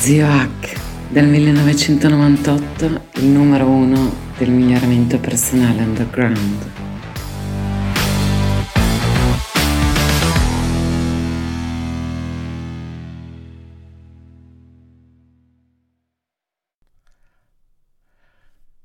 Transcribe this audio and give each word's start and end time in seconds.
Zio 0.00 0.26
Hack, 0.26 0.80
del 1.10 1.26
1998, 1.26 3.08
il 3.16 3.26
numero 3.26 3.66
uno 3.66 4.10
del 4.38 4.48
miglioramento 4.50 5.18
personale 5.18 5.82
underground. 5.82 6.70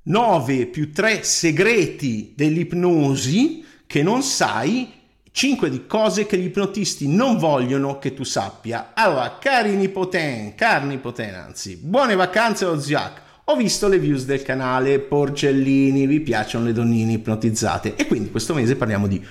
Nove 0.04 0.66
più 0.68 0.92
tre 0.92 1.24
segreti 1.24 2.34
dell'ipnosi 2.36 3.64
che 3.88 4.04
non 4.04 4.22
sai 4.22 5.04
5 5.36 5.70
di 5.70 5.86
cose 5.86 6.26
che 6.26 6.38
gli 6.38 6.46
ipnotisti 6.46 7.10
non 7.10 7.38
vogliono 7.38 8.00
che 8.00 8.14
tu 8.14 8.24
sappia. 8.24 8.92
Allora, 8.94 9.38
cari 9.38 9.76
nipoten, 9.76 10.56
cari 10.56 10.88
nipoten, 10.88 11.34
anzi, 11.34 11.76
buone 11.76 12.16
vacanze 12.16 12.64
allo 12.64 12.80
Ziac. 12.80 13.22
Ho 13.44 13.58
visto 13.58 13.90
le 13.90 14.00
views 14.00 14.24
del 14.24 14.44
canale, 14.44 15.00
porcellini, 15.00 16.08
vi 16.08 16.22
piacciono 16.22 16.64
le 16.64 16.72
donnine 16.72 17.12
ipnotizzate 17.12 17.96
e 17.96 18.08
quindi 18.08 18.32
questo 18.32 18.54
mese 18.54 18.78
parliamo 18.78 19.08
di 19.08 19.22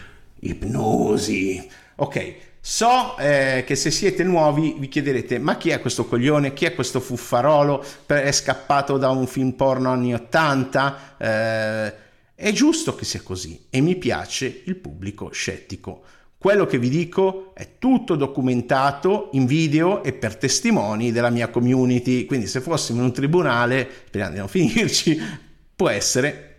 ipnosi. 0.41 1.67
Ok, 1.97 2.35
So 2.61 3.17
eh, 3.19 3.63
che 3.67 3.75
se 3.75 3.91
siete 3.91 4.25
nuovi 4.25 4.75
vi 4.79 4.89
chiederete 4.89 5.39
ma 5.39 5.59
chi 5.59 5.69
è 5.69 5.81
questo 5.81 6.07
coglione, 6.07 6.55
chi 6.55 6.65
è 6.65 6.75
questo 6.75 6.99
fuffarolo, 6.99 7.85
è 8.07 8.33
scappato 8.33 8.97
da 8.97 9.11
un 9.11 9.27
film 9.27 9.53
porno 9.53 9.91
anni 9.91 10.15
80? 10.15 10.99
Eh, 11.19 11.95
è 12.45 12.53
giusto 12.53 12.95
che 12.95 13.07
sia 13.07 13.23
così 13.23 13.69
e 13.71 13.81
mi 13.81 13.97
piace 13.97 14.65
il 14.67 14.77
pubblico 14.77 15.31
scettico. 15.31 16.03
Quello 16.37 16.67
che 16.67 16.79
vi 16.79 16.91
dico 16.91 17.53
è 17.55 17.79
tutto 17.79 18.17
documentato 18.17 19.31
in 19.33 19.47
video 19.47 20.03
e 20.03 20.13
per 20.13 20.37
testimoni 20.37 21.11
della 21.11 21.31
mia 21.31 21.49
community, 21.49 22.27
quindi 22.27 22.47
se 22.47 22.61
fossimo 22.61 22.99
in 22.99 23.07
un 23.07 23.13
tribunale, 23.15 23.89
speriamo 24.09 24.35
di 24.35 24.39
non 24.41 24.49
finirci, 24.49 25.19
può 25.75 25.89
essere, 25.89 26.57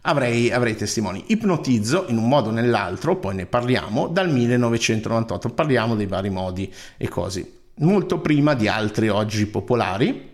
avrei, 0.00 0.50
avrei 0.50 0.74
testimoni. 0.74 1.24
Ipnotizzo 1.26 2.06
in 2.08 2.16
un 2.16 2.26
modo 2.26 2.48
o 2.48 2.52
nell'altro, 2.52 3.16
poi 3.16 3.34
ne 3.34 3.44
parliamo, 3.44 4.08
dal 4.08 4.32
1998, 4.32 5.50
parliamo 5.50 5.96
dei 5.96 6.06
vari 6.06 6.30
modi 6.30 6.72
e 6.96 7.08
cose, 7.08 7.64
molto 7.74 8.20
prima 8.20 8.54
di 8.54 8.68
altri 8.68 9.10
oggi 9.10 9.44
popolari, 9.44 10.30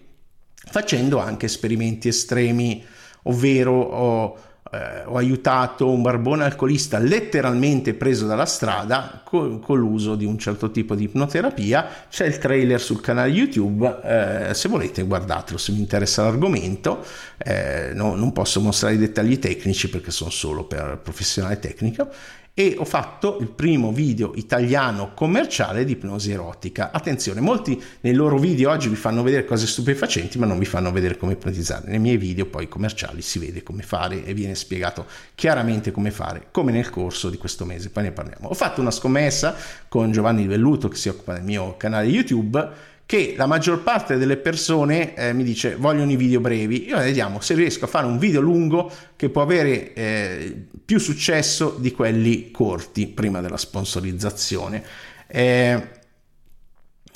facendo 0.55 1.19
anche 1.19 1.47
esperimenti 1.47 2.07
estremi 2.07 2.85
ovvero 3.25 3.73
ho, 3.73 4.37
eh, 4.71 5.05
ho, 5.05 5.17
aiutato 5.17 5.91
un 5.91 6.03
barbone 6.03 6.45
alcolista 6.45 6.99
letteralmente 6.99 7.95
preso 7.95 8.27
dalla 8.27 8.45
strada 8.45 9.23
con, 9.25 9.61
con, 9.61 9.79
l'uso 9.79 10.15
di 10.15 10.25
un 10.25 10.39
certo 10.39 10.71
tipo 10.71 10.95
di 10.95 11.05
ipnoterapia. 11.05 11.87
C'è 12.11 12.27
il 12.27 12.39
trailer 12.39 12.81
sul 12.81 13.01
canale 13.01 13.31
YouTube, 13.31 14.49
eh, 14.51 14.55
se 14.55 14.69
volete 14.69 15.03
guardatelo 15.03 15.59
se 15.59 15.73
vi 15.73 15.79
interessa 15.79 16.23
l'argomento. 16.23 17.05
Eh, 17.39 17.93
no, 17.95 18.15
non 18.15 18.33
posso 18.33 18.61
mostrare 18.61 18.95
i 18.95 18.99
dettagli 18.99 19.39
tecnici 19.39 19.89
perché 19.89 20.11
sono 20.11 20.31
solo 20.31 20.65
per 20.65 20.99
professionale 21.03 21.59
tecnico 21.59 22.11
e 22.59 22.75
ho 22.77 22.85
fatto 22.85 23.39
il 23.41 23.47
primo 23.47 23.93
video 23.93 24.33
italiano 24.35 25.15
commerciale 25.15 25.85
di 25.85 25.93
ipnosi 25.93 26.33
erotica. 26.33 26.91
Attenzione, 26.91 27.41
molti 27.41 27.81
nei 28.01 28.15
loro 28.15 28.37
video 28.37 28.73
oggi 28.73 28.89
vi 28.89 28.97
fanno 28.97 29.23
vedere 29.23 29.45
cose 29.45 29.69
stupefacenti, 29.69 30.41
ma 30.41 30.47
non 30.47 30.59
vi 30.59 30.65
fanno 30.65 30.91
vedere 30.91 31.17
come 31.17 31.35
ipnotizzare. 31.35 31.89
Nei 31.89 32.01
miei 32.01 32.17
video 32.17 32.47
poi 32.47 32.67
commerciali 32.67 33.23
si 33.23 33.39
vede 33.39 33.63
come 33.63 33.83
fare 33.83 34.25
e 34.25 34.35
viene 34.35 34.57
spiegato 34.57 35.07
chiaramente 35.37 35.93
come 35.93 36.11
fare, 36.11 36.49
come 36.51 36.73
nel 36.73 36.91
corso 36.91 37.31
di 37.31 37.37
questo 37.37 37.65
mese, 37.65 37.91
poi 37.91 38.03
ne 38.03 38.11
parliamo. 38.11 38.49
Ho 38.49 38.55
fatto 38.55 38.81
una 38.81 38.91
scommessa 38.91 39.55
con 39.87 40.11
Giovanni 40.11 40.45
Velluto 40.49 40.89
che 40.89 40.97
si 40.97 41.09
occupa 41.09 41.35
del 41.35 41.45
mio 41.45 41.77
canale 41.77 42.09
YouTube 42.09 42.97
che 43.09 43.33
la 43.39 43.47
maggior 43.47 43.83
parte 43.83 44.19
delle 44.19 44.37
persone 44.37 45.15
eh, 45.15 45.33
mi 45.33 45.43
dice 45.43 45.77
vogliono 45.77 46.11
i 46.11 46.17
video 46.17 46.41
brevi, 46.41 46.89
io 46.89 46.99
vediamo 46.99 47.41
se 47.41 47.55
riesco 47.55 47.87
a 47.87 47.89
fare 47.89 48.05
un 48.05 48.19
video 48.19 48.43
lungo 48.43 48.93
che 49.17 49.31
può 49.31 49.41
avere 49.41 49.95
eh, 49.95 50.67
più 50.85 50.99
successo 50.99 51.75
di 51.79 51.91
quelli 51.93 52.51
corti 52.51 53.07
prima 53.07 53.41
della 53.41 53.57
sponsorizzazione. 53.57 54.85
Eh, 55.27 55.89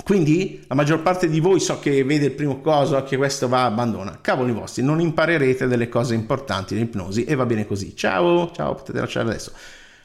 quindi 0.02 0.64
la 0.66 0.76
maggior 0.76 1.02
parte 1.02 1.28
di 1.28 1.40
voi 1.40 1.60
so 1.60 1.78
che 1.78 2.02
vede 2.04 2.24
il 2.24 2.32
primo 2.32 2.62
coso 2.62 3.02
che 3.04 3.18
questo 3.18 3.46
va 3.46 3.66
abbandona. 3.66 4.18
Cavoli 4.22 4.52
vostri, 4.52 4.82
non 4.82 4.98
imparerete 4.98 5.66
delle 5.66 5.90
cose 5.90 6.14
importanti 6.14 6.74
in 6.74 6.88
e 7.26 7.34
va 7.34 7.44
bene 7.44 7.66
così. 7.66 7.94
Ciao, 7.94 8.50
ciao, 8.52 8.76
potete 8.76 8.98
lasciare 8.98 9.28
adesso. 9.28 9.52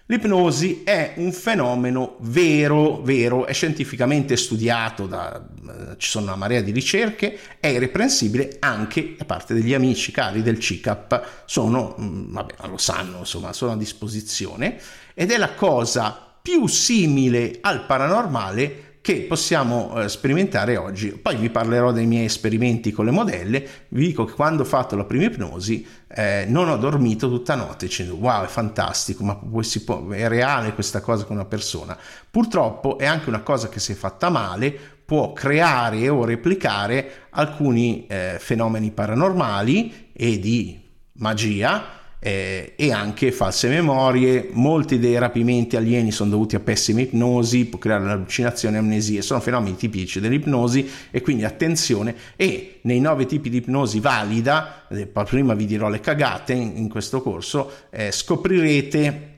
L'ipnosi 0.10 0.84
è 0.86 1.16
un 1.18 1.34
fenomeno 1.34 2.16
vero, 2.22 3.02
vero, 3.02 3.46
è 3.46 3.52
scientificamente 3.52 4.38
studiato, 4.38 5.06
da, 5.06 5.36
eh, 5.36 5.96
ci 5.98 6.10
sono 6.10 6.28
una 6.28 6.38
marea 6.38 6.62
di 6.62 6.72
ricerche, 6.72 7.38
è 7.60 7.68
irreprensibile 7.68 8.56
anche 8.60 9.16
da 9.18 9.26
parte 9.26 9.54
degli 9.54 9.74
amici 9.74 10.14
cari 10.14 10.42
del 10.42 10.60
CICAP, 10.60 11.44
sono, 11.44 11.98
mm, 12.00 12.32
vabbè, 12.32 12.54
lo 12.70 12.78
sanno, 12.78 13.20
insomma, 13.20 13.52
sono 13.52 13.74
a 13.74 13.78
disposizione 13.78 14.80
ed 15.14 15.30
è 15.30 15.38
la 15.38 15.54
cosa 15.56 16.18
più 16.42 16.68
simile 16.68 17.58
al 17.60 17.86
paranormale 17.86 18.87
che 19.08 19.22
possiamo 19.22 20.02
eh, 20.02 20.10
sperimentare 20.10 20.76
oggi. 20.76 21.12
Poi 21.12 21.38
vi 21.38 21.50
parlerò 21.50 21.94
dei 21.94 22.06
miei 22.06 22.26
esperimenti 22.26 22.92
con 22.92 23.06
le 23.06 23.12
modelle, 23.12 23.66
vi 23.88 24.08
dico 24.08 24.26
che 24.26 24.34
quando 24.34 24.64
ho 24.64 24.66
fatto 24.66 24.98
la 24.98 25.06
prima 25.06 25.24
ipnosi 25.24 25.88
eh, 26.10 26.44
non 26.50 26.68
ho 26.68 26.76
dormito 26.76 27.30
tutta 27.30 27.56
notte 27.56 27.86
dicendo 27.86 28.16
wow 28.16 28.44
è 28.44 28.48
fantastico, 28.48 29.24
ma 29.24 29.38
può, 29.38 30.10
è 30.10 30.28
reale 30.28 30.74
questa 30.74 31.00
cosa 31.00 31.24
con 31.24 31.38
una 31.38 31.46
persona. 31.46 31.98
Purtroppo 32.30 32.98
è 32.98 33.06
anche 33.06 33.30
una 33.30 33.40
cosa 33.40 33.70
che 33.70 33.80
se 33.80 33.94
fatta 33.94 34.30
male 34.30 34.78
può 35.06 35.32
creare 35.32 36.10
o 36.10 36.26
replicare 36.26 37.28
alcuni 37.30 38.08
eh, 38.08 38.36
fenomeni 38.40 38.92
paranormali 38.92 40.10
e 40.12 40.38
di 40.38 40.82
magia 41.14 41.97
eh, 42.28 42.74
e 42.76 42.92
anche 42.92 43.32
false 43.32 43.70
memorie. 43.70 44.50
Molti 44.52 45.00
dei 45.00 45.18
rapimenti 45.18 45.78
alieni 45.78 46.12
sono 46.12 46.32
dovuti 46.32 46.58
a 46.58 46.60
pessime 46.60 47.04
ipnosi, 47.04 47.68
può 47.68 47.80
creare 47.80 48.10
allucinazioni 48.10 48.76
amnesie, 48.76 49.22
sono 49.22 49.40
fenomeni 49.40 49.78
tipici 49.78 50.20
dell'ipnosi 50.20 50.90
e 51.10 51.22
quindi 51.22 51.46
attenzione. 51.46 52.14
E 52.36 52.80
nei 52.82 53.00
nove 53.00 53.26
tipi 53.28 53.50
di 53.50 53.58
ipnosi 53.58 54.02
valida, 54.02 54.88
eh, 54.90 55.08
prima 55.08 55.54
vi 55.54 55.66
dirò 55.66 55.88
le 55.88 56.02
cagate 56.02 56.52
in, 56.52 56.74
in 56.76 56.90
questo 56.90 57.22
corso, 57.22 57.72
eh, 57.90 58.12
scoprirete 58.12 59.36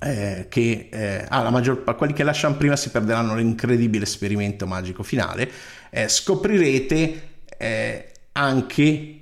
eh, 0.00 0.46
che 0.50 0.88
eh, 0.92 1.24
ah, 1.26 1.48
maggior, 1.48 1.84
quelli 1.96 2.12
che 2.12 2.22
lasciano 2.22 2.56
prima 2.56 2.76
si 2.76 2.90
perderanno 2.90 3.34
l'incredibile 3.34 4.04
esperimento 4.04 4.66
magico 4.66 5.02
finale. 5.02 5.50
Eh, 5.88 6.06
scoprirete 6.06 7.22
eh, 7.56 8.12
anche 8.32 9.17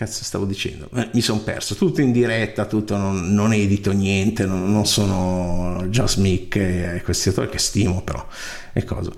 cazzo 0.00 0.24
stavo 0.24 0.46
dicendo? 0.46 0.88
Eh, 0.94 1.10
mi 1.12 1.20
sono 1.20 1.40
perso, 1.40 1.74
tutto 1.74 2.00
in 2.00 2.10
diretta, 2.10 2.64
tutto 2.64 2.96
non, 2.96 3.34
non 3.34 3.52
edito 3.52 3.92
niente, 3.92 4.46
non, 4.46 4.72
non 4.72 4.86
sono 4.86 5.84
Just 5.88 6.16
Mick 6.16 6.56
e 6.56 7.02
questi 7.04 7.28
autori 7.28 7.50
che 7.50 7.58
stimo 7.58 8.00
però 8.00 8.26
e 8.72 8.82
cosa. 8.84 9.10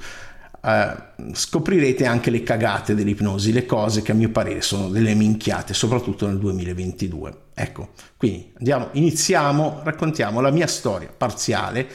Uh, 0.65 1.33
scoprirete 1.35 2.05
anche 2.05 2.31
le 2.31 2.43
cagate 2.43 2.97
dell'ipnosi, 2.97 3.53
le 3.53 3.65
cose 3.65 4.03
che 4.03 4.11
a 4.11 4.15
mio 4.17 4.31
parere 4.31 4.61
sono 4.61 4.89
delle 4.89 5.15
minchiate, 5.15 5.73
soprattutto 5.73 6.27
nel 6.27 6.39
2022. 6.39 7.37
Ecco, 7.55 7.91
quindi 8.17 8.53
andiamo, 8.59 8.89
iniziamo, 8.93 9.83
raccontiamo 9.85 10.41
la 10.41 10.51
mia 10.51 10.67
storia 10.67 11.13
parziale 11.17 11.87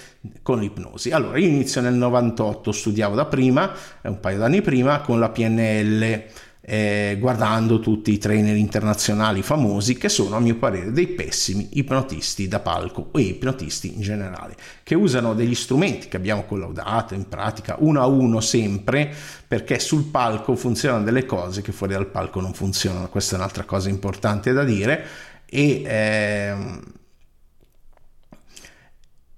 con 0.42 0.59
l'ipnosi. 0.59 1.12
Allora, 1.12 1.38
io 1.38 1.47
inizio 1.47 1.81
nel 1.81 1.94
98, 1.94 2.72
studiavo 2.72 3.16
da 3.16 3.26
prima, 3.26 3.70
un 4.03 4.20
paio 4.22 4.38
d'anni 4.38 4.62
prima, 4.62 5.02
con 5.02 5.20
la 5.20 5.30
PNL 5.30 6.24
eh, 6.69 7.16
guardando 7.17 7.79
tutti 7.79 8.11
i 8.11 8.17
trainer 8.17 8.57
internazionali 8.57 9.41
famosi 9.41 9.95
che 9.95 10.09
sono 10.09 10.35
a 10.35 10.41
mio 10.41 10.57
parere 10.57 10.91
dei 10.91 11.07
pessimi 11.07 11.69
ipnotisti 11.73 12.50
da 12.50 12.59
palco 12.59 13.09
e 13.13 13.22
ipnotisti 13.22 13.94
in 13.94 14.01
generale, 14.01 14.57
che 14.83 14.94
usano 14.94 15.33
degli 15.33 15.55
strumenti 15.55 16.09
che 16.09 16.17
abbiamo 16.17 16.44
collaudato 16.44 17.13
in 17.13 17.29
pratica 17.29 17.78
uno 17.79 18.02
a 18.02 18.05
uno 18.05 18.41
sempre 18.41 19.14
perché 19.47 19.79
sul 19.79 20.08
palco 20.11 20.58
funzionano 20.58 21.05
delle 21.05 21.25
cose 21.25 21.61
che 21.61 21.72
fuori 21.72 21.93
dal 21.93 22.08
palco 22.08 22.41
non 22.41 22.53
funzionano, 22.53 23.08
questa 23.08 23.35
è 23.35 23.37
un'altra 23.37 23.63
cosa 23.63 23.87
importante 23.87 24.52
da 24.52 24.66
dire. 24.66 25.05
E 25.49 25.81
ehm, 25.85 26.81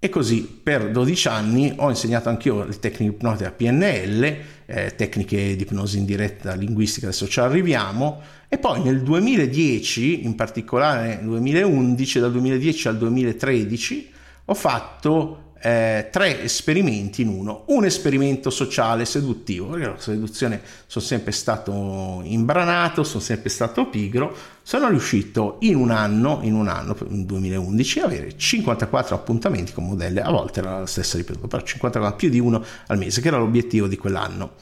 e 0.01 0.07
così 0.07 0.43
per 0.63 0.91
12 0.91 1.27
anni 1.27 1.73
ho 1.75 1.89
insegnato 1.89 2.29
anch'io 2.29 2.63
le 2.63 2.79
tecniche 2.79 3.11
ipnotiche 3.15 3.45
a 3.45 3.51
PNL, 3.51 4.37
eh, 4.65 4.95
tecniche 4.95 5.57
di 5.57 5.63
ipnosi 5.63 5.97
in 5.97 6.05
diretta 6.05 6.53
linguistica, 6.55 7.07
adesso 7.07 7.27
ci 7.27 7.41
arriviamo, 7.41 8.21
e 8.47 8.57
poi 8.57 8.81
nel 8.81 9.03
2010, 9.03 10.25
in 10.25 10.35
particolare 10.35 11.17
nel 11.17 11.25
2011, 11.25 12.19
dal 12.19 12.31
2010 12.31 12.87
al 12.87 12.97
2013, 12.97 14.11
ho 14.45 14.53
fatto 14.53 15.48
eh, 15.61 16.07
tre 16.11 16.43
esperimenti 16.43 17.21
in 17.21 17.27
uno. 17.27 17.63
Un 17.67 17.85
esperimento 17.85 18.49
sociale 18.49 19.05
seduttivo, 19.05 19.67
perché 19.67 19.87
la 19.87 19.99
seduzione 19.99 20.61
sono 20.87 21.03
sempre 21.03 21.31
stato 21.31 22.21
imbranato, 22.23 23.03
sono 23.03 23.21
sempre 23.21 23.49
stato 23.49 23.87
pigro, 23.87 24.35
sono 24.61 24.87
riuscito 24.89 25.57
in 25.61 25.75
un 25.75 25.91
anno, 25.91 26.39
in 26.43 26.53
un 26.53 26.67
anno, 26.67 26.95
nel 27.07 27.25
2011, 27.25 27.99
a 27.99 28.05
avere 28.05 28.37
54 28.37 29.15
appuntamenti 29.15 29.73
con 29.73 29.85
modelle, 29.85 30.21
a 30.21 30.29
volte 30.29 30.59
era 30.59 30.79
la 30.79 30.85
stessa 30.85 31.17
ripetuta, 31.17 31.47
però 31.47 31.63
54 31.63 32.17
più 32.17 32.29
di 32.29 32.39
uno 32.39 32.63
al 32.87 32.97
mese, 32.97 33.21
che 33.21 33.27
era 33.27 33.37
l'obiettivo 33.37 33.87
di 33.87 33.97
quell'anno. 33.97 34.53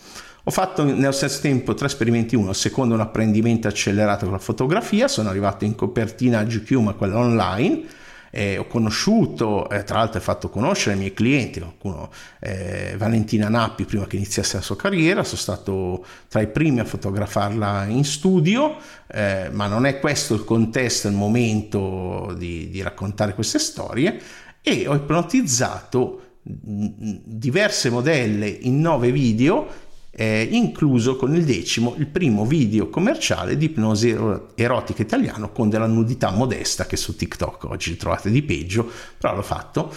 Ho 0.48 0.52
fatto 0.52 0.86
nello 0.86 1.12
stesso 1.12 1.42
tempo 1.42 1.74
tre 1.74 1.88
esperimenti, 1.88 2.38
uno 2.38 2.54
secondo 2.54 2.94
un 2.94 3.02
apprendimento 3.02 3.68
accelerato 3.68 4.24
con 4.24 4.34
la 4.34 4.40
fotografia, 4.40 5.10
sono 5.10 5.28
arrivato 5.28 5.66
in 5.66 5.76
copertina 5.76 6.40
a 6.40 6.44
GQ 6.46 6.72
ma 6.76 6.94
quella 6.94 7.18
online, 7.18 7.84
eh, 8.32 8.58
ho 8.58 8.68
conosciuto, 8.68 9.70
eh, 9.70 9.84
tra 9.84 9.98
l'altro 9.98 10.20
ho 10.20 10.24
fatto 10.24 10.50
conoscere 10.50 10.96
i 10.96 11.00
miei 11.00 11.14
clienti, 11.14 11.60
qualcuno, 11.60 12.10
eh, 12.40 12.96
Valentina 12.98 13.50
Nappi 13.50 13.86
prima 13.86 14.06
che 14.06 14.16
iniziasse 14.16 14.58
la 14.58 14.62
sua 14.62 14.76
carriera, 14.76 15.24
sono 15.24 15.40
stato 15.40 16.06
tra 16.28 16.42
i 16.42 16.48
primi 16.48 16.80
a 16.80 16.86
fotografarla 16.86 17.86
in 17.86 18.04
studio, 18.04 18.78
eh, 19.08 19.50
ma 19.52 19.68
non 19.68 19.86
è 19.86 20.00
questo 20.00 20.34
il 20.34 20.44
contesto, 20.44 21.08
il 21.08 21.16
momento 21.16 22.34
di, 22.38 22.70
di 22.70 22.82
raccontare 22.82 23.34
queste 23.34 23.60
storie 23.60 24.20
e 24.62 24.88
ho 24.88 24.96
ipnotizzato 24.96 26.22
diverse 26.50 27.90
modelle 27.90 28.48
in 28.48 28.80
nove 28.80 29.12
video 29.12 29.86
eh, 30.20 30.48
incluso 30.50 31.16
con 31.16 31.36
il 31.36 31.46
decimo 31.46 31.94
il 32.00 32.08
primo 32.08 32.44
video 32.44 32.90
commerciale 32.90 33.56
di 33.56 33.66
ipnosi 33.66 34.18
erotica 34.56 35.04
italiano 35.04 35.52
con 35.52 35.70
della 35.70 35.86
nudità 35.86 36.32
modesta 36.32 36.88
che 36.88 36.98
su 36.98 37.16
TikTok 37.16 37.66
oggi 37.66 37.96
trovate 37.98 38.32
di 38.32 38.42
peggio, 38.42 38.90
però 39.20 39.36
l'ho 39.36 39.44
fatto. 39.44 39.94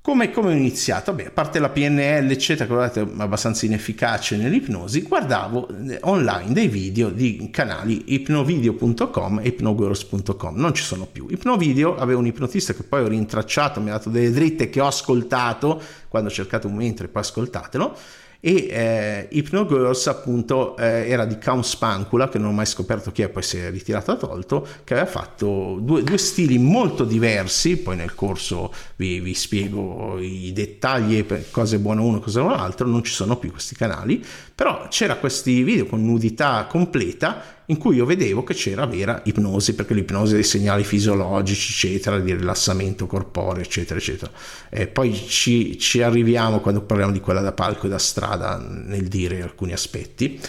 Come, 0.00 0.30
come 0.30 0.50
ho 0.50 0.56
iniziato? 0.56 1.12
Beh, 1.12 1.26
a 1.26 1.30
parte 1.30 1.58
la 1.58 1.68
PNL, 1.68 2.30
eccetera, 2.30 2.88
che 2.88 3.00
è 3.00 3.06
abbastanza 3.18 3.66
inefficace 3.66 4.36
nell'ipnosi, 4.36 5.02
guardavo 5.02 5.68
eh, 5.68 5.98
online 6.02 6.52
dei 6.52 6.68
video 6.68 7.10
di 7.10 7.50
canali 7.50 8.14
ipnovideo.com 8.14 9.40
e 9.40 9.48
ipnogirls.com. 9.48 10.54
Non 10.54 10.72
ci 10.74 10.84
sono 10.84 11.06
più. 11.06 11.26
Ipnovideo 11.28 11.96
aveva 11.96 12.20
un 12.20 12.26
ipnotista 12.26 12.72
che 12.72 12.84
poi 12.84 13.02
ho 13.02 13.08
rintracciato, 13.08 13.80
mi 13.80 13.90
ha 13.90 13.94
dato 13.94 14.08
delle 14.08 14.30
dritte 14.30 14.70
che 14.70 14.80
ho 14.80 14.86
ascoltato 14.86 15.82
quando 16.08 16.28
ho 16.30 16.32
cercato 16.32 16.68
un 16.68 16.76
mentre, 16.76 17.08
poi 17.08 17.22
ascoltatelo 17.22 17.98
e 18.40 18.66
eh, 18.70 19.28
Hypnogirls 19.30 20.06
appunto 20.06 20.76
eh, 20.76 21.08
era 21.08 21.24
di 21.24 21.38
Count 21.38 21.64
Spankula 21.64 22.28
che 22.28 22.38
non 22.38 22.48
ho 22.48 22.52
mai 22.52 22.66
scoperto 22.66 23.10
chi 23.10 23.22
è 23.22 23.28
poi 23.28 23.42
si 23.42 23.58
è 23.58 23.70
ritirato 23.70 24.12
a 24.12 24.16
tolto 24.16 24.66
che 24.84 24.94
aveva 24.94 25.08
fatto 25.08 25.78
due, 25.80 26.02
due 26.02 26.18
stili 26.18 26.58
molto 26.58 27.04
diversi. 27.04 27.76
Poi 27.78 27.96
nel 27.96 28.14
corso 28.14 28.72
vi, 28.96 29.20
vi 29.20 29.34
spiego 29.34 30.18
i 30.18 30.52
dettagli 30.52 31.24
cosa 31.50 31.76
è 31.76 31.78
buono 31.78 32.04
uno 32.04 32.20
cosa 32.20 32.40
è 32.40 32.42
buono 32.42 32.56
l'altro 32.56 32.86
non 32.86 33.02
ci 33.02 33.12
sono 33.12 33.36
più 33.36 33.50
questi 33.50 33.74
canali. 33.74 34.24
Però 34.54 34.86
c'era 34.88 35.16
questi 35.16 35.62
video 35.62 35.86
con 35.86 36.04
nudità 36.04 36.66
completa 36.68 37.55
in 37.66 37.78
cui 37.78 37.96
io 37.96 38.04
vedevo 38.04 38.44
che 38.44 38.54
c'era 38.54 38.86
vera 38.86 39.20
ipnosi, 39.24 39.74
perché 39.74 39.94
l'ipnosi 39.94 40.34
dei 40.34 40.44
segnali 40.44 40.84
fisiologici, 40.84 41.72
eccetera, 41.72 42.18
di 42.18 42.32
rilassamento 42.34 43.06
corporeo, 43.06 43.62
eccetera, 43.62 43.98
eccetera. 43.98 44.30
E 44.68 44.86
poi 44.86 45.14
ci, 45.14 45.78
ci 45.78 46.02
arriviamo 46.02 46.60
quando 46.60 46.82
parliamo 46.82 47.12
di 47.12 47.20
quella 47.20 47.40
da 47.40 47.52
palco 47.52 47.86
e 47.86 47.88
da 47.88 47.98
strada 47.98 48.58
nel 48.58 49.08
dire 49.08 49.42
alcuni 49.42 49.72
aspetti. 49.72 50.40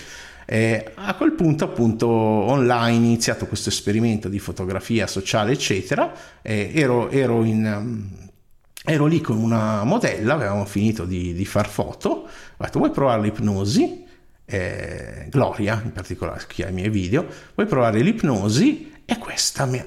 Eh, 0.49 0.91
a 0.95 1.13
quel 1.15 1.33
punto 1.33 1.65
appunto 1.65 2.07
online 2.07 3.05
iniziato 3.05 3.47
questo 3.47 3.67
esperimento 3.67 4.29
di 4.29 4.39
fotografia 4.39 5.05
sociale 5.05 5.51
eccetera 5.51 6.13
eh, 6.41 6.71
ero, 6.73 7.09
ero, 7.09 7.43
in, 7.43 8.07
ero, 8.81 9.05
lì 9.07 9.19
con 9.19 9.35
una 9.35 9.83
modella 9.83 10.35
avevamo 10.35 10.63
finito 10.63 11.03
di, 11.03 11.33
di 11.33 11.43
far 11.43 11.67
foto 11.67 12.09
ho 12.09 12.29
detto 12.63 12.79
vuoi 12.79 12.91
provare 12.91 13.23
l'ipnosi 13.23 14.05
eh, 14.49 15.27
Gloria 15.29 15.81
in 15.83 15.91
particolare, 15.91 16.45
chi 16.47 16.63
ha 16.63 16.69
i 16.69 16.73
miei 16.73 16.89
video, 16.89 17.25
vuoi 17.53 17.67
provare 17.67 17.99
l'ipnosi? 17.99 18.93
E 19.05 19.17
questa 19.17 19.65
mi 19.65 19.79
ha, 19.79 19.85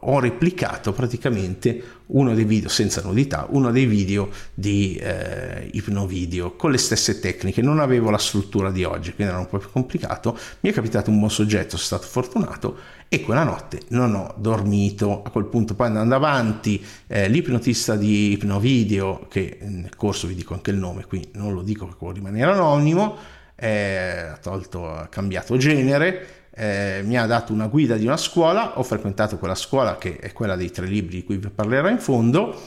ho 0.00 0.20
replicato 0.20 0.92
praticamente 0.92 1.96
uno 2.06 2.34
dei 2.34 2.44
video 2.44 2.68
senza 2.68 3.02
nudità, 3.02 3.46
uno 3.50 3.70
dei 3.70 3.86
video 3.86 4.30
di 4.54 4.96
eh, 4.96 5.68
ipnovideo 5.72 6.54
con 6.56 6.70
le 6.70 6.78
stesse 6.78 7.18
tecniche, 7.18 7.60
non 7.60 7.80
avevo 7.80 8.10
la 8.10 8.18
struttura 8.18 8.70
di 8.70 8.84
oggi, 8.84 9.12
quindi 9.12 9.32
era 9.32 9.40
un 9.40 9.48
po' 9.48 9.58
più 9.58 9.70
complicato, 9.70 10.38
mi 10.60 10.70
è 10.70 10.72
capitato 10.72 11.10
un 11.10 11.18
buon 11.18 11.30
soggetto, 11.30 11.76
sono 11.76 12.00
stato 12.00 12.06
fortunato 12.06 12.78
e 13.08 13.20
quella 13.22 13.42
notte 13.42 13.80
non 13.88 14.14
ho 14.14 14.34
dormito, 14.38 15.22
a 15.22 15.30
quel 15.30 15.46
punto 15.46 15.74
poi 15.74 15.88
andando 15.88 16.14
avanti, 16.14 16.82
eh, 17.06 17.28
l'ipnotista 17.28 17.96
di 17.96 18.32
ipnovideo, 18.32 19.26
che 19.28 19.58
nel 19.60 19.96
corso 19.96 20.26
vi 20.26 20.34
dico 20.34 20.54
anche 20.54 20.70
il 20.70 20.76
nome, 20.76 21.04
qui 21.06 21.28
non 21.34 21.52
lo 21.52 21.62
dico 21.62 21.84
perché 21.84 22.00
vuole 22.00 22.16
rimanere 22.16 22.52
anonimo, 22.52 23.36
ha, 23.60 24.38
tolto, 24.40 24.88
ha 24.88 25.06
cambiato 25.08 25.56
genere, 25.56 26.48
eh, 26.54 27.02
mi 27.04 27.16
ha 27.16 27.26
dato 27.26 27.52
una 27.52 27.66
guida 27.66 27.96
di 27.96 28.06
una 28.06 28.16
scuola, 28.16 28.78
ho 28.78 28.82
frequentato 28.82 29.38
quella 29.38 29.54
scuola 29.54 29.96
che 29.96 30.16
è 30.16 30.32
quella 30.32 30.56
dei 30.56 30.70
tre 30.70 30.86
libri 30.86 31.16
di 31.16 31.24
cui 31.24 31.36
vi 31.36 31.48
parlerò 31.48 31.88
in 31.88 31.98
fondo 31.98 32.60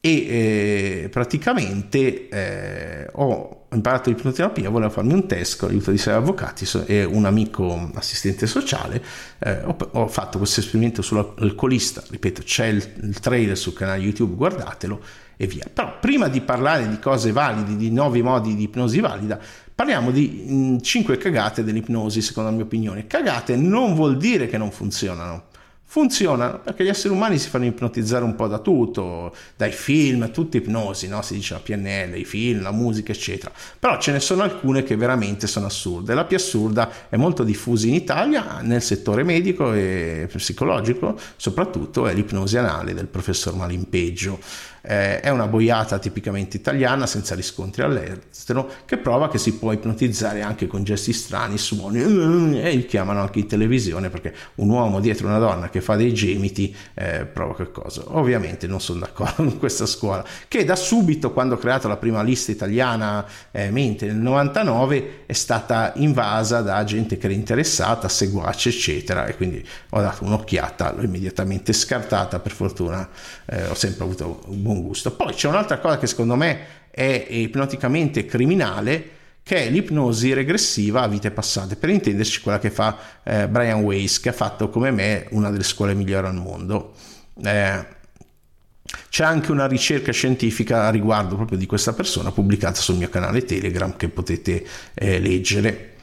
e 0.00 0.10
eh, 0.10 1.08
praticamente 1.08 2.28
eh, 2.28 3.08
ho 3.12 3.66
imparato 3.72 4.10
l'ipnoterapia, 4.10 4.68
volevo 4.68 4.90
farmi 4.90 5.14
un 5.14 5.26
test 5.26 5.58
con 5.58 5.68
l'aiuto 5.68 5.90
di 5.90 5.96
sei 5.96 6.12
avvocati 6.12 6.68
e 6.84 7.04
un 7.04 7.24
amico 7.24 7.90
assistente 7.94 8.46
sociale, 8.46 9.02
eh, 9.38 9.62
ho, 9.62 9.76
ho, 9.92 10.06
fatto 10.08 10.38
questo 10.38 10.60
esperimento 10.60 11.00
sull'alcolista, 11.00 12.02
ripeto 12.10 12.42
c'è 12.42 12.66
il, 12.66 12.86
il 13.02 13.18
trailer 13.18 13.56
sul 13.56 13.72
canale 13.72 14.02
YouTube, 14.02 14.34
guardatelo 14.34 15.00
e 15.36 15.46
via. 15.46 15.66
Però 15.72 15.98
prima 16.00 16.28
di 16.28 16.40
parlare 16.40 16.88
di 16.88 16.98
cose 16.98 17.32
valide, 17.32 17.76
di 17.76 17.90
nuovi 17.90 18.22
modi 18.22 18.54
di 18.54 18.64
ipnosi 18.64 19.00
valida, 19.00 19.40
Parliamo 19.74 20.12
di 20.12 20.78
5 20.80 21.16
mm, 21.16 21.18
cagate 21.18 21.64
dell'ipnosi, 21.64 22.22
secondo 22.22 22.48
la 22.48 22.54
mia 22.54 22.64
opinione. 22.64 23.08
Cagate 23.08 23.56
non 23.56 23.94
vuol 23.94 24.16
dire 24.16 24.46
che 24.46 24.56
non 24.56 24.70
funzionano. 24.70 25.46
Funzionano 25.82 26.60
perché 26.60 26.84
gli 26.84 26.88
esseri 26.88 27.12
umani 27.12 27.38
si 27.38 27.48
fanno 27.48 27.64
ipnotizzare 27.64 28.24
un 28.24 28.36
po' 28.36 28.46
da 28.46 28.58
tutto, 28.58 29.34
dai 29.56 29.72
film, 29.72 30.30
tutte 30.30 30.58
ipnosi, 30.58 31.08
no? 31.08 31.22
si 31.22 31.34
dice 31.34 31.54
la 31.54 31.60
PNL, 31.60 32.16
i 32.16 32.24
film, 32.24 32.62
la 32.62 32.70
musica, 32.70 33.10
eccetera. 33.10 33.52
Però 33.78 33.98
ce 33.98 34.12
ne 34.12 34.20
sono 34.20 34.42
alcune 34.42 34.84
che 34.84 34.96
veramente 34.96 35.48
sono 35.48 35.66
assurde. 35.66 36.14
La 36.14 36.24
più 36.24 36.36
assurda 36.36 37.08
è 37.08 37.16
molto 37.16 37.42
diffusa 37.42 37.88
in 37.88 37.94
Italia 37.94 38.60
nel 38.60 38.82
settore 38.82 39.24
medico 39.24 39.72
e 39.72 40.28
psicologico, 40.32 41.18
soprattutto 41.34 42.06
è 42.06 42.14
l'ipnosi 42.14 42.56
anale 42.58 42.94
del 42.94 43.06
professor 43.06 43.56
Malimpeggio 43.56 44.38
eh, 44.86 45.20
è 45.20 45.30
una 45.30 45.46
boiata 45.46 45.98
tipicamente 45.98 46.58
italiana 46.58 47.06
senza 47.06 47.34
riscontri 47.34 47.82
all'estero 47.82 48.70
che 48.84 48.98
prova 48.98 49.28
che 49.28 49.38
si 49.38 49.54
può 49.54 49.72
ipnotizzare 49.72 50.42
anche 50.42 50.66
con 50.66 50.84
gesti 50.84 51.12
strani, 51.12 51.56
suoni 51.56 52.60
e 52.60 52.74
li 52.74 52.84
chiamano 52.84 53.20
anche 53.20 53.38
in 53.38 53.46
televisione 53.46 54.10
perché 54.10 54.34
un 54.56 54.68
uomo 54.68 55.00
dietro 55.00 55.26
una 55.26 55.38
donna 55.38 55.70
che 55.70 55.80
fa 55.80 55.96
dei 55.96 56.12
gemiti 56.12 56.74
eh, 56.94 57.24
provoca 57.24 57.64
cosa. 57.66 58.02
Ovviamente 58.08 58.66
non 58.66 58.80
sono 58.80 59.00
d'accordo 59.00 59.36
con 59.48 59.58
questa 59.58 59.86
scuola 59.86 60.24
che 60.48 60.64
da 60.64 60.76
subito 60.76 61.32
quando 61.32 61.54
ho 61.54 61.58
creato 61.58 61.88
la 61.88 61.96
prima 61.96 62.22
lista 62.22 62.50
italiana 62.50 63.24
eh, 63.52 63.70
mente 63.70 64.06
nel 64.06 64.16
99 64.16 65.22
è 65.26 65.32
stata 65.32 65.92
invasa 65.96 66.60
da 66.60 66.84
gente 66.84 67.16
che 67.16 67.26
era 67.26 67.34
interessata, 67.34 68.08
seguace 68.08 68.68
eccetera 68.68 69.26
e 69.26 69.36
quindi 69.36 69.66
ho 69.90 70.00
dato 70.00 70.24
un'occhiata, 70.24 70.92
l'ho 70.94 71.02
immediatamente 71.02 71.72
scartata, 71.72 72.38
per 72.38 72.52
fortuna 72.52 73.08
eh, 73.46 73.66
ho 73.66 73.74
sempre 73.74 74.04
avuto 74.04 74.42
un 74.46 74.62
buon 74.62 74.73
buon 74.74 74.86
gusto. 74.86 75.14
Poi 75.14 75.32
c'è 75.32 75.48
un'altra 75.48 75.78
cosa 75.78 75.98
che 75.98 76.06
secondo 76.06 76.34
me 76.36 76.58
è 76.90 77.26
ipnoticamente 77.28 78.24
criminale, 78.26 79.10
che 79.42 79.66
è 79.66 79.70
l'ipnosi 79.70 80.32
regressiva 80.32 81.02
a 81.02 81.08
vite 81.08 81.30
passate, 81.30 81.76
per 81.76 81.90
intenderci 81.90 82.40
quella 82.40 82.58
che 82.58 82.70
fa 82.70 82.98
eh, 83.22 83.48
Brian 83.48 83.80
Weiss, 83.80 84.20
che 84.20 84.30
ha 84.30 84.32
fatto 84.32 84.68
come 84.70 84.90
me 84.90 85.26
una 85.30 85.50
delle 85.50 85.64
scuole 85.64 85.94
migliori 85.94 86.26
al 86.26 86.34
mondo. 86.34 86.94
Eh, 87.42 87.92
c'è 89.08 89.24
anche 89.24 89.50
una 89.50 89.66
ricerca 89.66 90.12
scientifica 90.12 90.86
a 90.86 90.90
riguardo 90.90 91.36
proprio 91.36 91.58
di 91.58 91.66
questa 91.66 91.92
persona 91.92 92.30
pubblicata 92.32 92.80
sul 92.80 92.96
mio 92.96 93.08
canale 93.08 93.44
Telegram 93.44 93.96
che 93.96 94.08
potete 94.08 94.64
eh, 94.94 95.18
leggere 95.18 95.94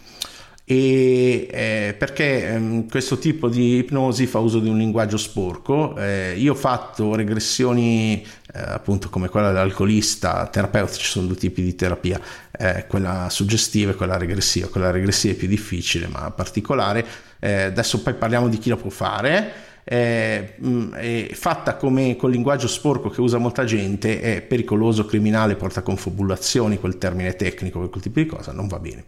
e 0.71 1.49
eh, 1.51 1.95
perché 1.97 2.47
ehm, 2.47 2.87
questo 2.87 3.17
tipo 3.17 3.49
di 3.49 3.79
ipnosi 3.79 4.25
fa 4.25 4.39
uso 4.39 4.59
di 4.59 4.69
un 4.69 4.77
linguaggio 4.77 5.17
sporco. 5.17 5.97
Eh, 5.97 6.35
io 6.37 6.53
ho 6.53 6.55
fatto 6.55 7.13
regressioni 7.13 8.25
eh, 8.53 8.61
appunto 8.61 9.09
come 9.09 9.29
quella 9.29 9.51
dell'alcolista 9.51 10.47
terapeutici, 10.47 11.03
ci 11.03 11.09
sono 11.11 11.27
due 11.27 11.35
tipi 11.35 11.61
di 11.61 11.75
terapia, 11.75 12.19
eh, 12.51 12.85
quella 12.87 13.27
suggestiva 13.29 13.91
e 13.91 13.95
quella 13.95 14.17
regressiva. 14.17 14.67
Quella 14.67 14.91
regressiva 14.91 15.33
è 15.33 15.37
più 15.37 15.47
difficile 15.47 16.07
ma 16.07 16.31
particolare. 16.31 17.05
Eh, 17.39 17.63
adesso 17.63 18.01
poi 18.01 18.13
parliamo 18.13 18.47
di 18.49 18.57
chi 18.57 18.69
la 18.69 18.75
può 18.75 18.89
fare 18.89 19.69
è, 19.83 20.55
mm, 20.63 20.93
è 20.93 21.29
fatta 21.33 21.75
come 21.75 22.15
col 22.15 22.31
linguaggio 22.31 22.67
sporco 22.67 23.09
che 23.09 23.21
usa 23.21 23.37
molta 23.37 23.63
gente, 23.63 24.21
è 24.21 24.41
pericoloso, 24.41 25.05
criminale, 25.05 25.55
porta 25.55 25.81
confabulazioni, 25.81 26.79
quel 26.79 26.97
termine 26.97 27.35
tecnico, 27.35 27.87
quel 27.89 28.01
tipo 28.01 28.19
di 28.19 28.25
cosa, 28.25 28.51
non 28.51 28.67
va 28.67 28.79
bene. 28.79 29.03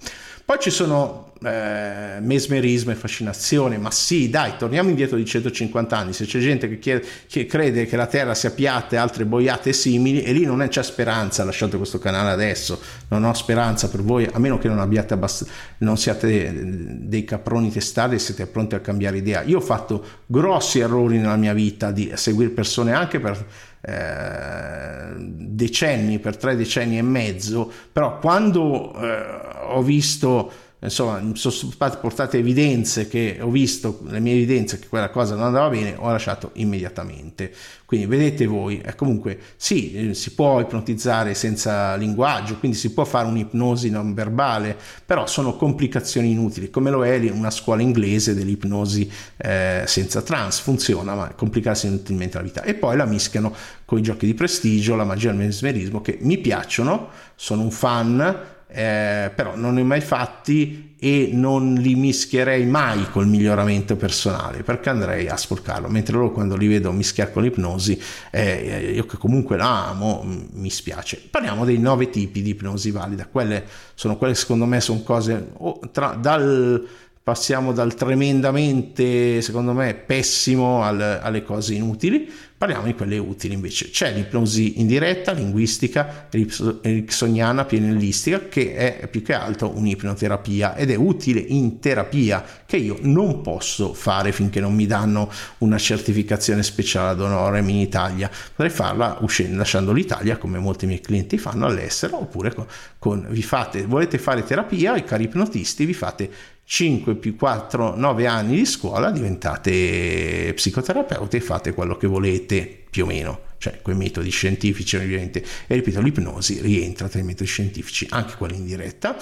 Poi 0.46 0.58
ci 0.60 0.72
sono 0.72 1.32
eh, 1.42 2.20
mesmerismo 2.20 2.92
e 2.92 2.96
fascinazione, 2.96 3.78
ma 3.78 3.92
sì, 3.92 4.30
dai, 4.30 4.54
torniamo 4.58 4.90
indietro 4.90 5.18
di 5.18 5.26
150 5.26 5.98
anni. 5.98 6.14
Se 6.14 6.26
c'è 6.26 6.40
gente 6.40 6.68
che, 6.68 6.80
chiede, 6.80 7.06
che 7.28 7.46
crede 7.46 7.86
che 7.86 7.96
la 7.96 8.08
Terra 8.08 8.34
sia 8.34 8.52
piatta 8.52 8.96
e 8.96 9.00
altre 9.00 9.26
boiate 9.26 9.72
simili, 9.72 10.22
e 10.22 10.34
lì 10.34 10.46
non 10.46 10.62
è, 10.62 10.68
c'è 10.68 10.84
speranza. 10.84 11.46
Lasciate 11.46 11.78
questo 11.78 12.00
canale 12.00 12.32
adesso, 12.32 12.80
non 13.10 13.24
ho 13.24 13.34
speranza 13.34 13.90
per 13.90 14.02
voi, 14.02 14.28
a 14.32 14.40
meno 14.40 14.58
che 14.58 14.68
non 14.68 14.80
abbiate 14.80 15.14
abbast- 15.14 15.48
non 15.78 15.98
siate 15.98 16.52
dei 16.54 17.24
caproni 17.24 17.72
testardi 17.72 18.16
e 18.16 18.20
siete 18.20 18.46
pronti 18.46 18.76
a 18.76 18.80
cambiare 18.80 19.18
idea. 19.18 19.44
Io 19.44 19.58
ho 19.58 19.62
fatto 19.62 20.06
grossi 20.26 20.63
errori 20.80 21.18
nella 21.18 21.36
mia 21.36 21.54
vita 21.54 21.92
di 21.92 22.12
seguire 22.16 22.52
persone 22.52 22.94
anche 22.94 23.20
per 23.20 23.46
eh, 23.82 25.14
decenni, 25.18 26.20
per 26.20 26.38
tre 26.38 26.56
decenni 26.56 26.98
e 26.98 27.02
mezzo, 27.02 27.72
però 27.92 28.20
quando 28.20 28.94
eh, 28.96 29.26
ho 29.68 29.82
visto 29.82 30.52
insomma, 30.84 31.22
sono 31.34 31.74
portate 32.02 32.38
evidenze 32.38 33.08
che 33.08 33.38
ho 33.42 33.50
visto, 33.50 34.02
le 34.08 34.20
mie 34.20 34.34
evidenze 34.34 34.80
che 34.80 34.88
quella 34.88 35.10
cosa 35.10 35.36
non 35.36 35.46
andava 35.46 35.70
bene, 35.70 35.96
ho 35.98 36.10
lasciato 36.10 36.52
immediatamente. 36.54 37.52
Quindi 37.86 38.08
vedete 38.08 38.48
voi, 38.48 38.82
eh, 38.82 38.96
comunque 38.96 39.38
sì, 39.56 39.94
eh, 39.94 40.14
si 40.16 40.34
può 40.34 40.60
ipnotizzare 40.60 41.36
senza 41.36 41.96
linguaggio, 41.96 42.58
quindi 42.58 42.76
si 42.76 42.92
può 42.92 43.06
fare 43.06 43.28
un'ipnosi 43.28 43.90
non 43.92 44.14
verbale, 44.14 44.76
però 45.06 45.28
sono 45.28 45.56
complicazioni 45.56 46.32
inutili, 46.32 46.70
come 46.70 46.90
lo 46.90 47.06
è 47.06 47.30
una 47.30 47.52
scuola 47.52 47.84
inglese 47.84 48.34
dell'ipnosi 48.34 49.10
eh, 49.38 49.84
senza 49.86 50.22
trans, 50.24 50.60
funziona, 50.60 51.14
ma 51.14 51.34
complicarsi 51.36 51.86
inutilmente 51.86 52.38
la 52.38 52.44
vita. 52.44 52.64
E 52.64 52.74
poi 52.74 52.98
la 52.98 53.06
mischiano 53.06 53.54
con 53.86 54.00
i 54.00 54.02
giochi 54.02 54.26
di 54.26 54.34
prestigio, 54.34 54.96
la 54.96 55.04
magia 55.04 55.30
e 55.30 55.34
il 55.34 55.38
mesmerismo, 55.38 56.02
che 56.02 56.18
mi 56.22 56.40
piacciono, 56.40 57.10
sono 57.36 57.62
un 57.62 57.72
fan, 57.72 58.53
eh, 58.74 59.32
però 59.36 59.56
non 59.56 59.76
ne 59.76 59.82
ho 59.82 59.86
mai 59.86 60.02
fatti 60.02 60.96
e 61.00 61.30
non 61.32 61.76
li 61.76 61.96
mischierei 61.96 62.66
mai 62.66 63.08
col 63.12 63.28
miglioramento 63.28 63.96
personale 63.96 64.64
perché 64.64 64.90
andrei 64.90 65.28
a 65.28 65.38
sporcarlo. 65.38 65.90
Mentre 65.90 66.16
loro 66.16 66.32
quando 66.32 66.56
li 66.56 66.68
vedo 66.68 66.92
mischiare 66.92 67.32
con 67.32 67.44
l'ipnosi 67.44 68.02
eh, 68.32 68.94
io 68.96 69.06
che 69.06 69.18
comunque 69.18 69.58
la 69.58 69.90
amo 69.90 70.26
mi 70.54 70.70
spiace. 70.72 71.22
Parliamo 71.30 71.66
dei 71.66 71.78
nove 71.78 72.10
tipi 72.10 72.42
di 72.42 72.52
ipnosi 72.52 72.90
valida. 72.90 73.28
Quelle 73.28 73.64
sono 73.94 74.18
quelle 74.18 74.34
secondo 74.34 74.66
me 74.66 74.82
sono 74.82 75.02
cose 75.04 75.50
oh, 75.58 75.80
tra, 75.92 76.18
dal 76.20 76.88
passiamo 77.24 77.72
dal 77.72 77.96
tremendamente, 77.96 79.42
secondo 79.42 79.72
me, 79.72 79.94
pessimo 79.94 80.84
al, 80.84 81.00
alle 81.22 81.42
cose 81.42 81.74
inutili, 81.74 82.30
parliamo 82.58 82.86
di 82.86 82.96
quelle 82.96 83.18
utili 83.18 83.54
invece. 83.54 83.90
C'è 83.90 84.14
l'ipnosi 84.14 84.80
indiretta, 84.82 85.32
linguistica, 85.32 86.28
ericksoniana, 86.30 87.64
pianellistica, 87.64 88.48
che 88.48 88.76
è 88.76 89.08
più 89.08 89.22
che 89.22 89.34
altro 89.34 89.70
un'ipnoterapia 89.76 90.76
ed 90.76 90.92
è 90.92 90.96
utile 90.96 91.40
in 91.40 91.80
terapia 91.80 92.44
che 92.66 92.78
io 92.78 92.98
non 93.02 93.42
posso 93.42 93.94
fare 93.94 94.32
finché 94.32 94.60
non 94.60 94.74
mi 94.74 94.86
danno 94.86 95.30
una 95.60 95.78
certificazione 95.78 96.64
speciale 96.64 97.10
ad 97.10 97.22
honorem 97.22 97.68
in 97.70 97.78
Italia. 97.78 98.30
Potrei 98.30 98.70
farla 98.70 99.18
uscendo, 99.22 99.58
lasciando 99.58 99.92
l'Italia, 99.92 100.38
come 100.38 100.58
molti 100.58 100.86
miei 100.86 101.02
clienti 101.02 101.38
fanno 101.38 101.66
all'estero, 101.66 102.20
oppure 102.20 102.54
con, 102.54 102.66
con 102.98 103.28
vi 103.30 103.44
fate, 103.44 103.86
volete 103.86 104.18
fare 104.18 104.44
terapia, 104.44 104.96
i 104.96 105.04
cari 105.04 105.26
ipnotisti, 105.26 105.86
vi 105.86 105.94
fate 105.94 106.30
5 106.66 107.16
più 107.16 107.36
4, 107.36 107.96
9 107.96 108.28
anni 108.28 108.56
di 108.56 108.66
scuola 108.66 109.12
diventate 109.12 110.54
psicoterapeuti 110.56 111.38
e 111.38 111.42
fate 111.42 111.74
quello 111.74 111.98
che 111.98 112.08
volete 112.08 112.84
più 112.90 113.04
o 113.04 113.08
meno, 113.08 113.40
cioè 113.58 113.82
quei 113.82 113.96
metodi 113.96 114.30
scientifici 114.30 114.96
ovviamente. 114.96 115.44
E 115.68 115.76
ripeto, 115.76 116.02
l'ipnosi 116.02 116.62
rientra 116.62 117.08
tra 117.10 117.20
i 117.20 117.24
metodi 117.24 117.50
scientifici, 117.50 118.08
anche 118.10 118.36
quelli 118.38 118.56
in 118.56 118.66
diretta. 118.66 119.16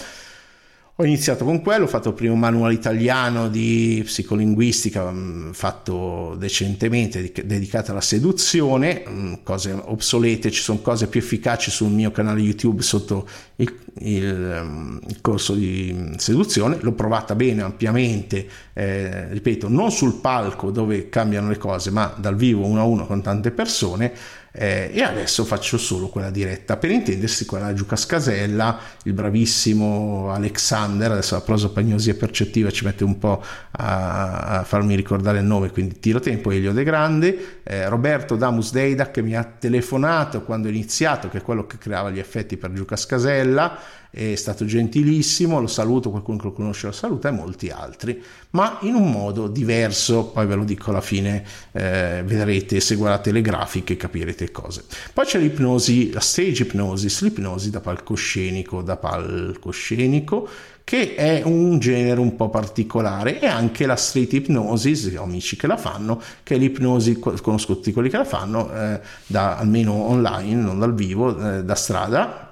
Ho 0.95 1.05
iniziato 1.05 1.45
con 1.45 1.61
quello, 1.61 1.85
ho 1.85 1.87
fatto 1.87 2.09
il 2.09 2.15
primo 2.15 2.35
manuale 2.35 2.73
italiano 2.73 3.47
di 3.47 4.01
psicolinguistica 4.03 5.09
mm, 5.09 5.51
fatto 5.51 6.35
decentemente, 6.37 7.31
dedicato 7.45 7.91
alla 7.91 8.01
seduzione, 8.01 9.03
mm, 9.07 9.33
cose 9.41 9.71
obsolete, 9.71 10.51
ci 10.51 10.61
sono 10.61 10.79
cose 10.79 11.07
più 11.07 11.21
efficaci 11.21 11.71
sul 11.71 11.89
mio 11.91 12.11
canale 12.11 12.41
YouTube 12.41 12.81
sotto 12.81 13.25
il, 13.55 13.73
il, 13.99 14.61
mm, 14.63 14.97
il 15.07 15.21
corso 15.21 15.53
di 15.53 16.13
seduzione, 16.17 16.77
l'ho 16.81 16.93
provata 16.93 17.35
bene 17.35 17.61
ampiamente, 17.61 18.47
eh, 18.73 19.29
ripeto, 19.29 19.69
non 19.69 19.91
sul 19.91 20.19
palco 20.19 20.71
dove 20.71 21.07
cambiano 21.07 21.47
le 21.47 21.57
cose, 21.57 21.89
ma 21.89 22.13
dal 22.17 22.35
vivo 22.35 22.65
uno 22.65 22.81
a 22.81 22.83
uno 22.83 23.07
con 23.07 23.21
tante 23.21 23.51
persone 23.51 24.13
eh, 24.53 24.91
e 24.93 25.01
adesso 25.01 25.45
faccio 25.45 25.77
solo 25.77 26.09
quella 26.09 26.29
diretta 26.29 26.75
per 26.75 26.91
intendersi 26.91 27.45
quella 27.45 27.69
di 27.69 27.75
Giuca 27.75 27.95
Scasella 27.95 28.77
il 29.03 29.13
bravissimo 29.13 30.29
Alexander 30.29 31.11
adesso 31.11 31.35
la 31.35 31.41
prosopagnosia 31.41 32.15
percettiva 32.15 32.69
ci 32.69 32.83
mette 32.83 33.05
un 33.05 33.17
po' 33.17 33.41
a, 33.71 34.59
a, 34.59 34.63
farmi 34.65 34.95
ricordare 34.95 35.39
il 35.39 35.45
nome 35.45 35.69
quindi 35.69 35.99
tiro 35.99 36.19
tempo 36.19 36.51
Elio 36.51 36.73
De 36.73 36.83
Grande. 36.83 37.59
Eh, 37.63 37.87
Roberto 37.87 38.35
Damus 38.35 38.71
Deida 38.71 39.09
che 39.09 39.21
mi 39.21 39.35
ha 39.35 39.43
telefonato 39.43 40.41
quando 40.43 40.67
ho 40.67 40.71
iniziato 40.71 41.29
che 41.29 41.37
è 41.37 41.41
quello 41.41 41.65
che 41.65 41.77
creava 41.77 42.09
gli 42.09 42.19
effetti 42.19 42.57
per 42.57 42.73
Giuca 42.73 42.97
Scasella 42.97 43.77
è 44.11 44.35
stato 44.35 44.65
gentilissimo, 44.65 45.61
lo 45.61 45.67
saluto, 45.67 46.09
qualcuno 46.09 46.37
che 46.37 46.43
lo 46.43 46.51
conosce 46.51 46.87
lo 46.87 46.91
saluta 46.91 47.29
e 47.29 47.31
molti 47.31 47.69
altri, 47.69 48.21
ma 48.51 48.77
in 48.81 48.93
un 48.93 49.09
modo 49.09 49.47
diverso, 49.47 50.25
poi 50.25 50.45
ve 50.45 50.55
lo 50.55 50.65
dico 50.65 50.89
alla 50.89 50.99
fine, 50.99 51.45
eh, 51.71 52.21
vedrete 52.25 52.81
se 52.81 52.95
guardate 52.95 53.31
le 53.31 53.41
grafiche 53.41 53.95
capirete 53.95 54.51
cose. 54.51 54.83
Poi 55.13 55.25
c'è 55.25 55.39
l'ipnosi, 55.39 56.11
la 56.11 56.19
stage 56.19 56.63
hypnosis, 56.63 57.21
l'ipnosi 57.21 57.69
da 57.69 57.79
palcoscenico, 57.79 58.81
da 58.81 58.97
palcoscenico, 58.97 60.47
che 60.83 61.15
è 61.15 61.41
un 61.45 61.79
genere 61.79 62.19
un 62.19 62.35
po' 62.35 62.49
particolare 62.49 63.39
e 63.39 63.45
anche 63.45 63.85
la 63.85 63.95
street 63.95 64.33
hypnosis, 64.33 65.13
ho 65.17 65.23
amici 65.23 65.55
che 65.55 65.67
la 65.67 65.77
fanno, 65.77 66.21
che 66.43 66.55
è 66.55 66.57
l'ipnosi, 66.57 67.17
conosco 67.17 67.75
tutti 67.75 67.93
quelli 67.93 68.09
che 68.09 68.17
la 68.17 68.25
fanno, 68.25 68.69
eh, 68.73 68.99
da, 69.25 69.55
almeno 69.55 69.93
online, 69.93 70.61
non 70.61 70.79
dal 70.79 70.93
vivo, 70.93 71.29
eh, 71.29 71.63
da 71.63 71.75
strada, 71.75 72.50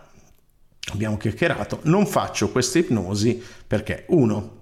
abbiamo 0.94 1.18
chiacchierato, 1.18 1.80
non 1.84 2.06
faccio 2.06 2.50
questa 2.50 2.80
ipnosi 2.80 3.42
perché 3.66 4.06
uno, 4.10 4.58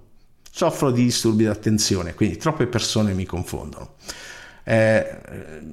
soffro 0.50 0.90
di 0.90 1.04
disturbi 1.04 1.44
d'attenzione, 1.44 2.14
quindi 2.14 2.36
troppe 2.36 2.66
persone 2.66 3.12
mi 3.12 3.24
confondono. 3.24 3.94
Eh, 4.64 5.20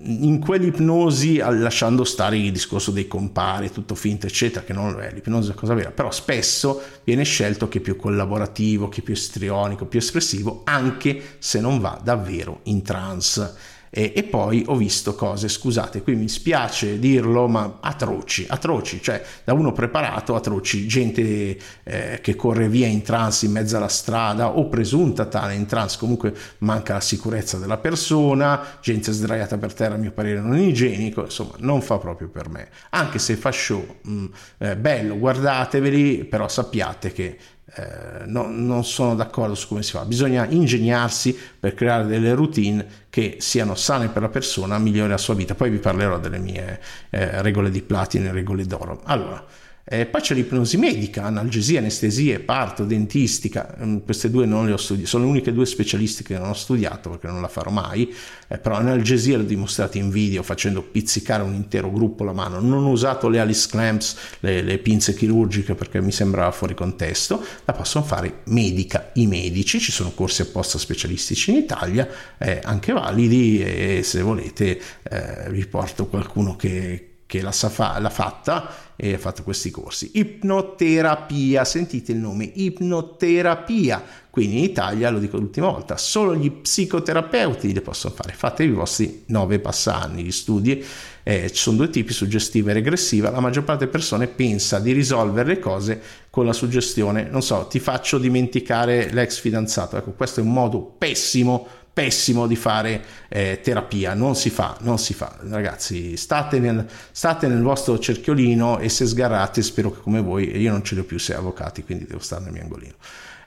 in 0.03 0.39
quell'ipnosi, 0.39 1.38
lasciando 1.38 2.05
stare 2.05 2.38
il 2.38 2.51
discorso 2.53 2.91
dei 2.91 3.07
compari, 3.07 3.69
tutto 3.69 3.93
finto, 3.93 4.25
eccetera, 4.25 4.63
che 4.63 4.71
non 4.71 5.01
è, 5.01 5.12
l'ipnosi 5.12 5.51
è 5.51 5.53
cosa 5.53 5.74
vera, 5.74 5.91
però 5.91 6.12
spesso 6.12 6.81
viene 7.03 7.24
scelto 7.24 7.67
chi 7.67 7.79
è 7.79 7.81
più 7.81 7.97
collaborativo, 7.97 8.88
chi 8.88 9.01
è 9.01 9.03
più 9.03 9.13
istrionico, 9.13 9.85
più 9.85 10.00
espressivo, 10.00 10.62
anche 10.63 11.35
se 11.39 11.59
non 11.59 11.79
va 11.79 12.00
davvero 12.01 12.62
in 12.63 12.83
trance 12.83 13.74
e, 13.97 14.11
e, 14.13 14.23
poi 14.23 14.61
ho 14.67 14.75
visto 14.75 15.15
cose, 15.15 15.47
scusate, 15.47 16.01
qui 16.01 16.15
mi 16.15 16.27
spiace 16.27 16.99
dirlo, 16.99 17.47
ma 17.47 17.77
atroci, 17.79 18.45
atroci, 18.45 19.01
cioè 19.01 19.23
da 19.45 19.53
uno 19.53 19.71
preparato, 19.71 20.35
atroci, 20.35 20.85
gente 20.85 21.57
eh, 21.83 22.19
che 22.21 22.35
corre 22.35 22.67
via 22.67 22.87
in 22.87 23.03
trance 23.03 23.45
in 23.45 23.53
mezzo 23.53 23.77
alla 23.77 23.87
strada 23.87 24.49
o 24.49 24.67
presunta 24.67 25.27
tale 25.27 25.53
in 25.53 25.65
trance, 25.65 25.97
comunque 25.97 26.35
manca 26.57 26.95
la 26.95 26.99
sicurezza 26.99 27.57
della 27.57 27.77
persona, 27.77 28.61
gente 28.81 29.13
sdraiata 29.13 29.57
per 29.57 29.73
terra 29.73 29.95
a 29.95 29.97
mio 29.97 30.11
parere 30.11 30.41
non 30.41 30.57
igienico, 30.57 31.21
insomma 31.21 31.53
non 31.59 31.81
fa 31.81 31.97
proprio 31.97 32.27
per 32.27 32.49
me, 32.49 32.67
anche 32.89 33.17
se 33.17 33.37
fa 33.37 33.53
show, 33.53 33.99
mh, 34.01 34.11
mm, 34.11 34.25
eh, 34.57 34.75
bello, 34.75 35.17
guardateveli, 35.17 36.25
però 36.25 36.49
sappiate 36.49 37.13
che 37.13 37.37
eh, 37.74 38.25
no, 38.25 38.48
non 38.48 38.86
sono 38.86 39.15
d'accordo 39.15 39.55
su 39.55 39.67
come 39.67 39.84
si 39.84 39.91
fa. 39.91 40.05
Bisogna 40.05 40.45
ingegnarsi 40.48 41.38
per 41.60 41.74
creare 41.74 42.05
delle 42.05 42.34
routine 42.34 42.86
che 43.10 43.38
siano 43.39 43.75
sane 43.75 44.10
per 44.10 44.22
la 44.22 44.29
persona, 44.29 44.77
migliori 44.77 45.10
la 45.10 45.17
sua 45.17 45.34
vita. 45.34 45.55
Poi 45.55 45.69
vi 45.69 45.79
parlerò 45.79 46.19
delle 46.19 46.38
mie 46.38 46.79
eh, 47.10 47.41
regole 47.41 47.72
di 47.72 47.81
platino 47.81 48.27
e 48.27 48.31
regole 48.31 48.65
d'oro. 48.65 49.01
Allora, 49.05 49.43
eh, 49.87 50.07
poi 50.07 50.19
c'è 50.19 50.33
l'ipnosi 50.33 50.77
medica, 50.77 51.25
analgesia, 51.25 51.77
anestesia, 51.77 52.39
parto, 52.39 52.85
dentistica, 52.85 53.77
mm, 53.79 53.97
queste 53.99 54.31
due 54.31 54.47
non 54.47 54.65
le 54.65 54.73
ho 54.73 54.77
studiate, 54.77 55.07
sono 55.07 55.25
le 55.25 55.29
uniche 55.29 55.53
due 55.53 55.67
specialistiche 55.67 56.33
che 56.33 56.39
non 56.39 56.49
ho 56.49 56.55
studiato 56.55 57.11
perché 57.11 57.27
non 57.27 57.39
la 57.39 57.47
farò 57.47 57.69
mai, 57.69 58.11
eh, 58.47 58.57
però 58.57 58.77
analgesia 58.77 59.37
l'ho 59.37 59.43
dimostrata 59.43 59.99
in 59.99 60.09
video 60.09 60.41
facendo 60.41 60.81
pizzicare 60.81 61.43
un 61.43 61.53
intero 61.53 61.91
gruppo 61.91 62.23
la 62.23 62.33
mano, 62.33 62.59
non 62.59 62.83
ho 62.83 62.89
usato 62.89 63.29
le 63.29 63.39
Alice 63.39 63.67
Clamps, 63.69 64.17
le, 64.39 64.63
le 64.63 64.79
pinze 64.79 65.13
chirurgiche 65.13 65.75
perché 65.75 66.01
mi 66.01 66.11
sembrava 66.11 66.49
fuori 66.49 66.73
contesto, 66.73 67.45
la 67.63 67.73
possono 67.73 68.03
fare 68.03 68.39
medica. 68.45 69.11
I 69.13 69.27
medici, 69.27 69.79
ci 69.79 69.91
sono 69.91 70.13
corsi 70.15 70.41
apposta 70.41 70.79
specialistici 70.79 71.51
in 71.51 71.57
Italia, 71.57 72.07
eh, 72.39 72.59
anche 72.63 72.91
validi 72.91 73.61
e 73.61 74.01
se 74.03 74.21
volete 74.21 74.81
eh, 75.03 75.49
vi 75.51 75.63
porto 75.67 76.07
qualcuno 76.07 76.55
che 76.55 77.09
che 77.27 77.41
la 77.41 77.51
fa, 77.51 77.98
l'ha 78.00 78.10
fatta 78.10 78.70
e 78.96 79.13
ha 79.13 79.17
fatto 79.17 79.44
questi 79.44 79.72
corsi. 79.72 80.12
Ipnoterapia, 80.13 81.65
sentite 81.65 82.12
il 82.12 82.20
nome, 82.20 82.50
ipnoterapia. 82.53 84.03
Quindi 84.29 84.58
in 84.58 84.63
Italia, 84.63 85.10
lo 85.10 85.20
dico 85.20 85.38
l'ultima 85.38 85.70
volta, 85.70 85.98
solo 85.98 86.36
gli 86.36 86.51
psicoterapeuti 86.51 87.74
le 87.74 87.82
possono 87.82 88.13
fare. 88.13 88.34
Fatevi 88.34 88.72
i 88.72 88.75
vostri 88.75 89.24
nove 89.27 89.60
passanni 89.60 90.24
di 90.24 90.32
studi. 90.32 90.84
Eh, 91.24 91.50
ci 91.50 91.62
sono 91.62 91.77
due 91.77 91.89
tipi, 91.89 92.13
suggestiva 92.13 92.70
e 92.70 92.74
regressiva. 92.74 93.32
La 93.32 93.39
maggior 93.39 93.63
parte 93.63 93.86
delle 93.86 93.91
persone 93.91 94.27
pensa 94.27 94.79
di 94.79 94.91
risolvere 94.91 95.48
le 95.48 95.60
cose 95.60 96.01
con 96.29 96.46
la 96.46 96.53
suggestione. 96.53 97.27
Non 97.29 97.41
so, 97.41 97.65
ti 97.67 97.79
faccio 97.79 98.17
dimenticare 98.17 99.10
l'ex 99.12 99.39
fidanzato. 99.39 99.98
Ecco, 99.98 100.12
questo 100.12 100.41
è 100.41 100.44
un 100.44 100.53
modo 100.53 100.79
pessimo 100.82 101.67
pessimo 101.95 102.45
di 102.45 102.57
fare 102.57 103.01
eh, 103.29 103.61
terapia, 103.63 104.13
non 104.13 104.35
si 104.35 104.49
fa, 104.49 104.75
non 104.81 104.99
si 104.99 105.13
fa. 105.13 105.37
Ragazzi, 105.47 106.17
state 106.17 106.59
nel, 106.59 106.85
state 107.11 107.47
nel 107.47 107.61
vostro 107.61 107.97
cerchiolino 107.97 108.79
e 108.79 108.89
se 108.89 109.05
sgarrate, 109.05 109.61
spero 109.61 109.91
che 109.91 110.01
come 110.01 110.19
voi, 110.19 110.57
io 110.57 110.71
non 110.71 110.83
ce 110.83 110.95
li 110.95 110.99
ho 110.99 111.05
più 111.05 111.17
sei 111.17 111.37
avvocati, 111.37 111.85
quindi 111.85 112.05
devo 112.05 112.19
stare 112.19 112.43
nel 112.43 112.51
mio 112.51 112.63
angolino. 112.63 112.95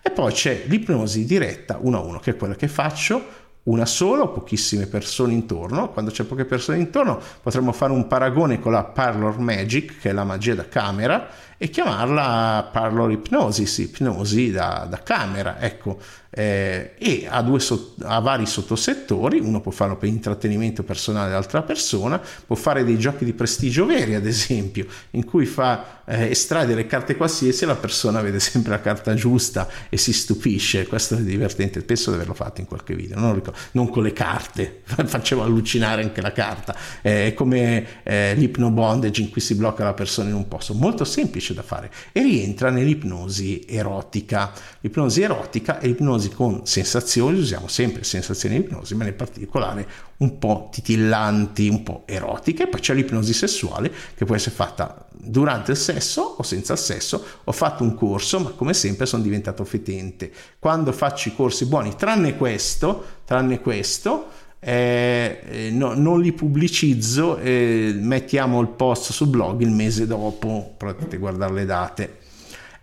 E 0.01 0.11
poi 0.11 0.33
c'è 0.33 0.63
l'ipnosi 0.67 1.27
diretta 1.27 1.77
uno 1.79 1.99
a 1.99 2.01
uno, 2.01 2.21
che 2.21 2.31
è 2.31 2.37
quella 2.37 2.55
che 2.55 2.69
faccio 2.69 3.48
una 3.69 3.87
sola 3.87 4.23
o 4.23 4.29
pochissime 4.31 4.87
persone 4.87 5.33
intorno. 5.33 5.91
Quando 5.91 6.11
c'è 6.11 6.25
poche 6.25 6.45
persone 6.45 6.79
intorno 6.79 7.21
potremmo 7.43 7.73
fare 7.73 7.93
un 7.93 8.07
paragone 8.07 8.59
con 8.59 8.73
la 8.73 8.85
Parlor 8.85 9.39
Magic, 9.39 9.99
che 9.99 10.11
è 10.11 10.13
la 10.13 10.25
magia 10.25 10.55
da 10.55 10.69
camera, 10.69 11.29
e 11.57 11.69
chiamarla 11.69 12.71
Parlor 12.73 13.11
Hypnosis, 13.11 13.79
ipnosi 13.79 14.51
da, 14.51 14.87
da 14.89 15.03
camera. 15.03 15.61
Ecco, 15.61 15.99
eh, 16.31 16.95
e 16.99 17.27
ha, 17.29 17.43
due 17.43 17.61
ha 18.03 18.21
vari 18.21 18.47
sottosettori, 18.47 19.39
uno 19.39 19.61
può 19.61 19.73
farlo 19.73 19.97
per 19.97 20.09
intrattenimento 20.09 20.83
personale 20.83 21.29
dell'altra 21.29 21.63
persona, 21.63 22.21
può 22.47 22.57
fare 22.57 22.85
dei 22.85 22.99
giochi 22.99 23.25
di 23.25 23.33
prestigio 23.33 23.85
veri 23.87 24.15
ad 24.15 24.27
esempio, 24.27 24.87
in 25.11 25.25
cui 25.25 25.47
fa 25.47 25.98
eh, 26.09 26.31
estrae 26.31 26.67
delle 26.67 26.87
carte 26.87 27.17
qualsiasi 27.17 27.65
e 27.65 27.67
la 27.67 27.77
persona 27.77 28.21
vede 28.21 28.41
sempre 28.41 28.71
la 28.71 28.81
carta 28.81 29.15
giusta 29.15 29.69
e 29.89 29.97
si 29.97 30.13
stupisce, 30.13 30.87
questo 30.87 31.15
è 31.15 31.21
divertente, 31.21 31.83
penso 31.83 32.11
di 32.11 32.17
averlo 32.17 32.35
fatto 32.35 32.61
in 32.61 32.67
qualche 32.67 32.95
video, 32.95 33.19
non, 33.19 33.41
non 33.73 33.89
con 33.89 34.03
le 34.03 34.13
carte, 34.13 34.83
facevo 34.85 35.43
allucinare 35.43 36.03
anche 36.03 36.21
la 36.21 36.33
carta, 36.33 36.77
è 37.01 37.33
come 37.35 38.03
eh, 38.03 38.35
l'ipnobondage 38.35 39.23
in 39.23 39.31
cui 39.31 39.41
si 39.41 39.55
blocca 39.55 39.85
la 39.85 39.95
persona 39.95 40.29
in 40.29 40.35
un 40.35 40.49
posto, 40.49 40.75
molto 40.75 41.05
semplice 41.05 41.55
da 41.55 41.63
fare. 41.63 41.91
E 42.13 42.23
rientra 42.23 42.71
nell'ipnosi 42.71 43.65
erotica, 43.67 44.53
l'ipnosi 44.81 45.23
erotica 45.23 45.79
è 45.79 45.87
l'ipnosi 45.87 46.07
ipnosi 46.09 46.31
con 46.31 46.67
sensazioni, 46.67 47.39
usiamo 47.39 47.69
sempre 47.69 48.03
sensazioni 48.03 48.57
di 48.57 48.65
ipnosi, 48.65 48.95
ma 48.95 49.07
in 49.07 49.15
particolare 49.15 49.87
un 50.19 50.39
po' 50.39 50.69
titillanti, 50.73 51.69
un 51.69 51.83
po' 51.83 52.03
erotiche, 52.07 52.67
poi 52.67 52.81
c'è 52.81 52.95
l'ipnosi 52.95 53.33
sessuale 53.33 53.93
che 54.17 54.25
può 54.25 54.35
essere 54.35 54.55
fatta 54.55 55.07
durante 55.11 55.73
il 55.73 55.77
sesso 55.77 56.35
o 56.39 56.43
senza 56.43 56.73
il 56.73 56.79
sesso. 56.79 57.25
Ho 57.45 57.53
fatto 57.53 57.83
un 57.83 57.95
corso, 57.95 58.41
ma 58.41 58.51
come 58.51 58.75
sempre 58.75 59.07
sono 59.07 59.23
diventato 59.23 59.65
fetente. 59.65 60.31
Quando 60.59 60.93
faccio 60.93 61.29
i 61.29 61.35
corsi 61.35 61.67
buoni, 61.67 61.95
tranne 61.97 62.37
questo, 62.37 63.05
tranne 63.25 63.61
questo, 63.61 64.27
eh, 64.59 65.41
eh 65.49 65.71
no, 65.71 65.95
non 65.95 66.21
li 66.21 66.33
pubblicizzo, 66.33 67.37
eh, 67.39 67.95
mettiamo 67.97 68.61
il 68.61 68.69
post 68.69 69.13
sul 69.13 69.29
blog 69.29 69.61
il 69.61 69.71
mese 69.71 70.07
dopo, 70.07 70.75
potete 70.77 71.17
guardare 71.17 71.53
le 71.53 71.65
date. 71.65 72.17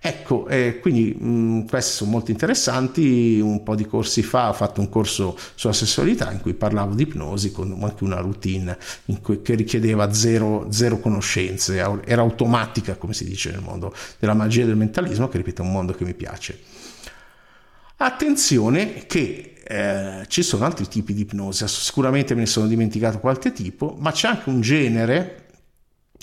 Ecco, 0.08 0.48
eh, 0.50 0.78
quindi 0.82 1.18
mh, 1.18 1.28
mm, 1.28 1.66
questi 1.66 1.94
sono 1.94 2.12
molto 2.12 2.30
interessanti. 2.30 3.40
Un 3.40 3.64
po' 3.64 3.74
di 3.74 3.88
corsi 3.88 4.22
fa 4.22 4.50
ho 4.50 4.54
fatto 4.54 4.80
un 4.80 4.88
corso 4.88 5.36
sulla 5.56 5.74
sessualità 5.74 6.32
in 6.32 6.42
cui 6.42 6.54
parlavo 6.54 6.94
di 6.94 7.02
ipnosi 7.02 7.52
con 7.52 7.76
anche 7.82 8.04
una 8.04 8.20
routine 8.20 8.78
cui, 9.24 9.42
che 9.42 9.56
richiedeva 9.56 10.14
zero, 10.14 10.68
zero, 10.70 11.00
conoscenze, 11.00 11.80
era 12.06 12.22
automatica, 12.22 12.98
come 12.98 13.16
si 13.16 13.26
dice 13.26 13.50
nel 13.50 13.62
mondo 13.62 13.96
della 14.20 14.36
magia 14.36 14.62
e 14.62 14.68
del 14.68 14.76
mentalismo, 14.76 15.28
che 15.28 15.38
ripeto 15.38 15.64
è 15.64 15.66
un 15.66 15.72
mondo 15.72 15.94
che 15.94 16.04
mi 16.04 16.14
piace. 16.14 16.60
Attenzione 17.98 19.08
che 19.08 19.56
eh, 19.64 20.26
ci 20.28 20.44
sono 20.44 20.66
altri 20.66 20.88
tipi 20.88 21.16
di 21.16 21.22
ipnosi, 21.22 21.68
sicuramente 21.68 22.36
me 22.36 22.42
ne 22.42 22.46
sono 22.46 22.68
dimenticato 22.68 23.18
qualche 23.18 23.52
tipo, 23.52 23.96
ma 23.98 24.12
c'è 24.12 24.28
anche 24.28 24.50
un 24.50 24.62
genere 24.62 25.45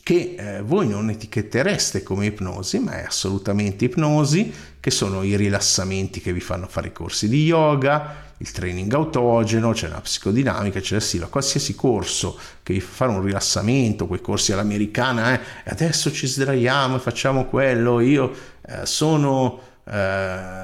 che 0.02 0.34
eh, 0.36 0.62
voi 0.62 0.88
non 0.88 1.10
etichettereste 1.10 2.02
come 2.02 2.26
ipnosi, 2.26 2.80
ma 2.80 3.00
è 3.00 3.04
assolutamente 3.04 3.84
ipnosi, 3.84 4.52
che 4.80 4.90
sono 4.90 5.22
i 5.22 5.36
rilassamenti 5.36 6.20
che 6.20 6.32
vi 6.32 6.40
fanno 6.40 6.66
fare 6.66 6.88
i 6.88 6.92
corsi 6.92 7.28
di 7.28 7.44
yoga, 7.44 8.30
il 8.38 8.50
training 8.50 8.92
autogeno, 8.92 9.70
c'è 9.70 9.86
la 9.86 10.00
psicodinamica, 10.00 10.80
c'è 10.80 10.94
la 10.94 11.00
SILA, 11.00 11.26
qualsiasi 11.26 11.76
corso 11.76 12.36
che 12.64 12.72
vi 12.72 12.80
fa 12.80 12.90
fare 12.90 13.12
un 13.12 13.22
rilassamento, 13.22 14.08
quei 14.08 14.20
corsi 14.20 14.52
all'americana, 14.52 15.34
eh, 15.34 15.40
adesso 15.66 16.10
ci 16.10 16.26
sdraiamo 16.26 16.96
e 16.96 16.98
facciamo 16.98 17.46
quello, 17.46 18.00
io 18.00 18.32
eh, 18.66 18.84
sono... 18.84 19.70
Eh, 19.84 20.60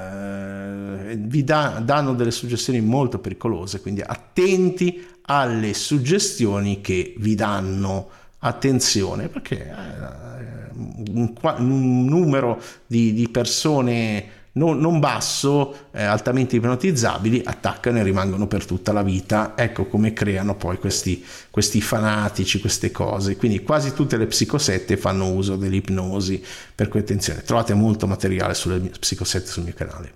vi 1.17 1.43
da, 1.43 1.81
danno 1.83 2.13
delle 2.13 2.31
suggestioni 2.31 2.81
molto 2.81 3.19
pericolose, 3.19 3.81
quindi 3.81 4.01
attenti 4.01 5.05
alle 5.23 5.73
suggestioni 5.73 6.81
che 6.81 7.13
vi 7.17 7.35
danno 7.35 8.09
attenzione 8.39 9.27
perché 9.27 9.67
eh, 9.67 10.69
un, 10.73 12.05
numero 12.05 12.61
di, 12.85 13.13
di 13.13 13.29
persone 13.29 14.37
non, 14.53 14.79
non 14.79 14.99
basso, 14.99 15.89
eh, 15.91 16.03
altamente 16.03 16.55
ipnotizzabili, 16.55 17.41
attaccano 17.45 17.99
e 17.99 18.03
rimangono 18.03 18.47
per 18.47 18.65
tutta 18.65 18.91
la 18.91 19.03
vita. 19.03 19.53
Ecco 19.55 19.85
come 19.85 20.13
creano 20.13 20.55
poi 20.55 20.77
questi, 20.77 21.23
questi 21.49 21.81
fanatici, 21.81 22.59
queste 22.59 22.91
cose. 22.91 23.37
Quindi 23.37 23.61
quasi 23.63 23.93
tutte 23.93 24.17
le 24.17 24.25
psicosette 24.25 24.97
fanno 24.97 25.29
uso 25.29 25.55
dell'ipnosi, 25.55 26.43
per 26.73 26.87
cui 26.87 26.99
attenzione, 26.99 27.43
trovate 27.43 27.73
molto 27.73 28.07
materiale 28.07 28.53
sulle 28.53 28.79
psicosette 28.79 29.47
sul 29.47 29.63
mio 29.63 29.73
canale. 29.75 30.13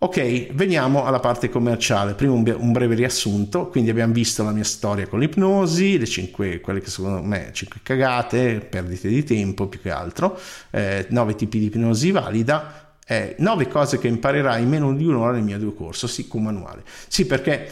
Ok, 0.00 0.52
veniamo 0.52 1.04
alla 1.04 1.18
parte 1.18 1.48
commerciale. 1.48 2.14
Prima 2.14 2.32
un, 2.32 2.56
un, 2.56 2.70
breve 2.70 2.94
riassunto, 2.94 3.66
quindi 3.66 3.90
abbiamo 3.90 4.12
visto 4.12 4.44
la 4.44 4.52
mia 4.52 4.62
storia 4.62 5.08
con 5.08 5.18
l'ipnosi, 5.18 5.98
le 5.98 6.06
5, 6.06 6.60
quelle 6.60 6.80
che 6.80 6.88
secondo 6.88 7.20
me 7.20 7.50
5 7.52 7.80
cagate, 7.82 8.60
perdite 8.60 9.08
di 9.08 9.24
tempo 9.24 9.66
più 9.66 9.80
che 9.80 9.90
altro, 9.90 10.38
eh, 10.70 11.04
9 11.10 11.34
tipi 11.34 11.58
di 11.58 11.64
ipnosi 11.64 12.12
valida, 12.12 12.94
eh, 13.04 13.34
9 13.38 13.66
cose 13.66 13.98
che 13.98 14.06
imparerai 14.06 14.62
in 14.62 14.68
meno 14.68 14.94
di 14.94 15.04
un'ora 15.04 15.32
nel 15.32 15.42
mio 15.42 15.72
corso, 15.72 16.06
sì, 16.06 16.28
con 16.28 16.44
manuale. 16.44 16.84
Sì, 17.08 17.26
perché 17.26 17.68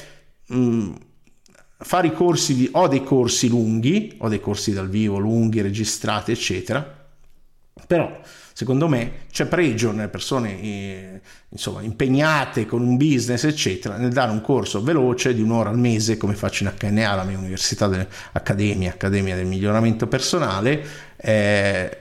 mh, 0.46 0.58
mm, 0.58 0.94
fare 1.78 2.08
i 2.08 2.12
corsi, 2.12 2.56
di, 2.56 2.68
ho 2.72 2.88
dei 2.88 3.04
corsi 3.04 3.46
lunghi, 3.46 4.16
ho 4.18 4.28
dei 4.28 4.40
corsi 4.40 4.72
dal 4.72 4.88
vivo 4.88 5.18
lunghi, 5.18 5.60
registrati, 5.60 6.32
eccetera, 6.32 7.06
però 7.86 8.20
secondo 8.56 8.88
me 8.88 9.26
c'è 9.30 9.44
pregio 9.44 9.92
nelle 9.92 10.08
persone 10.08 10.62
eh, 10.62 11.20
insomma, 11.50 11.82
impegnate 11.82 12.64
con 12.64 12.80
un 12.80 12.96
business, 12.96 13.44
eccetera, 13.44 13.98
nel 13.98 14.10
dare 14.14 14.30
un 14.30 14.40
corso 14.40 14.82
veloce 14.82 15.34
di 15.34 15.42
un'ora 15.42 15.68
al 15.68 15.78
mese, 15.78 16.16
come 16.16 16.34
faccio 16.34 16.64
in 16.64 16.72
HNA, 16.74 17.14
la 17.16 17.24
mia 17.24 17.36
università 17.36 17.86
dell'Accademia, 17.86 18.92
Accademia 18.92 19.36
del 19.36 19.44
Miglioramento 19.44 20.06
Personale. 20.06 20.82
Eh, 21.18 21.98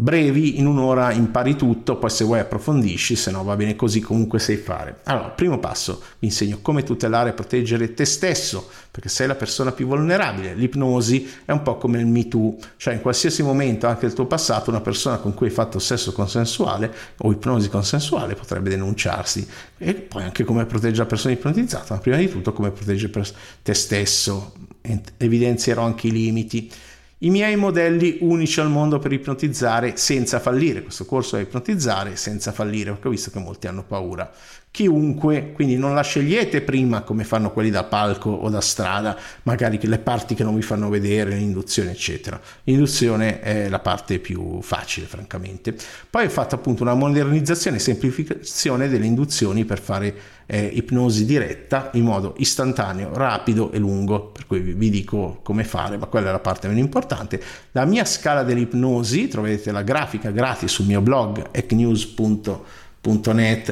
brevi, 0.00 0.58
in 0.58 0.66
un'ora 0.66 1.12
impari 1.12 1.56
tutto, 1.56 1.96
poi 1.96 2.10
se 2.10 2.24
vuoi 2.24 2.40
approfondisci, 2.40 3.16
se 3.16 3.30
no 3.30 3.44
va 3.44 3.56
bene 3.56 3.76
così, 3.76 4.00
comunque 4.00 4.38
sai 4.38 4.56
fare. 4.56 5.00
Allora, 5.04 5.28
primo 5.28 5.58
passo, 5.58 6.02
vi 6.18 6.26
insegno 6.26 6.58
come 6.62 6.82
tutelare 6.82 7.30
e 7.30 7.32
proteggere 7.32 7.94
te 7.94 8.04
stesso, 8.04 8.68
perché 8.90 9.08
sei 9.08 9.26
la 9.26 9.34
persona 9.34 9.72
più 9.72 9.86
vulnerabile. 9.86 10.54
L'ipnosi 10.54 11.28
è 11.44 11.52
un 11.52 11.62
po' 11.62 11.76
come 11.76 11.98
il 11.98 12.06
Me 12.06 12.26
Too, 12.28 12.56
cioè 12.76 12.94
in 12.94 13.00
qualsiasi 13.00 13.42
momento, 13.42 13.86
anche 13.86 14.06
il 14.06 14.12
tuo 14.12 14.26
passato, 14.26 14.70
una 14.70 14.80
persona 14.80 15.18
con 15.18 15.34
cui 15.34 15.46
hai 15.46 15.52
fatto 15.52 15.78
sesso 15.78 16.12
consensuale 16.12 16.92
o 17.18 17.30
ipnosi 17.30 17.68
consensuale 17.68 18.34
potrebbe 18.34 18.70
denunciarsi. 18.70 19.46
E 19.78 19.94
poi 19.94 20.22
anche 20.22 20.44
come 20.44 20.66
proteggere 20.66 21.02
la 21.02 21.06
persona 21.06 21.34
ipnotizzata, 21.34 21.94
ma 21.94 22.00
prima 22.00 22.16
di 22.16 22.28
tutto 22.28 22.52
come 22.52 22.70
proteggere 22.70 23.24
te 23.62 23.74
stesso. 23.74 24.54
Evidenzierò 25.18 25.84
anche 25.84 26.06
i 26.06 26.10
limiti 26.10 26.70
i 27.22 27.30
miei 27.30 27.56
modelli 27.56 28.18
unici 28.20 28.60
al 28.60 28.70
mondo 28.70 28.98
per 28.98 29.12
ipnotizzare 29.12 29.96
senza 29.96 30.40
fallire. 30.40 30.82
Questo 30.82 31.04
corso 31.04 31.36
è 31.36 31.40
ipnotizzare 31.40 32.16
senza 32.16 32.50
fallire, 32.50 32.92
perché 32.92 33.08
ho 33.08 33.10
visto 33.10 33.30
che 33.30 33.38
molti 33.38 33.66
hanno 33.66 33.84
paura. 33.84 34.30
Chiunque, 34.72 35.50
quindi 35.52 35.76
non 35.76 35.94
la 35.94 36.02
scegliete 36.02 36.60
prima 36.60 37.02
come 37.02 37.24
fanno 37.24 37.50
quelli 37.50 37.70
da 37.70 37.82
palco 37.82 38.30
o 38.30 38.48
da 38.50 38.60
strada, 38.60 39.18
magari 39.42 39.80
le 39.82 39.98
parti 39.98 40.36
che 40.36 40.44
non 40.44 40.54
vi 40.54 40.62
fanno 40.62 40.88
vedere, 40.88 41.34
l'induzione, 41.34 41.90
eccetera. 41.90 42.40
L'induzione 42.62 43.40
è 43.40 43.68
la 43.68 43.80
parte 43.80 44.20
più 44.20 44.62
facile, 44.62 45.06
francamente. 45.06 45.74
Poi 46.08 46.26
ho 46.26 46.30
fatto 46.30 46.54
appunto 46.54 46.84
una 46.84 46.94
modernizzazione 46.94 47.78
e 47.78 47.80
semplificazione 47.80 48.88
delle 48.88 49.06
induzioni 49.06 49.64
per 49.64 49.80
fare 49.80 50.14
eh, 50.46 50.66
ipnosi 50.66 51.24
diretta 51.24 51.90
in 51.94 52.04
modo 52.04 52.34
istantaneo, 52.38 53.12
rapido 53.12 53.72
e 53.72 53.78
lungo, 53.78 54.26
per 54.26 54.46
cui 54.46 54.60
vi, 54.60 54.74
vi 54.74 54.88
dico 54.88 55.40
come 55.42 55.64
fare, 55.64 55.96
ma 55.96 56.06
quella 56.06 56.28
è 56.28 56.32
la 56.32 56.38
parte 56.38 56.68
meno 56.68 56.78
importante. 56.78 57.42
La 57.72 57.84
mia 57.84 58.04
scala 58.04 58.44
dell'ipnosi, 58.44 59.26
troverete 59.26 59.72
la 59.72 59.82
grafica 59.82 60.30
gratis 60.30 60.70
sul 60.70 60.86
mio 60.86 61.00
blog 61.00 61.48
ecnews.net, 61.50 62.62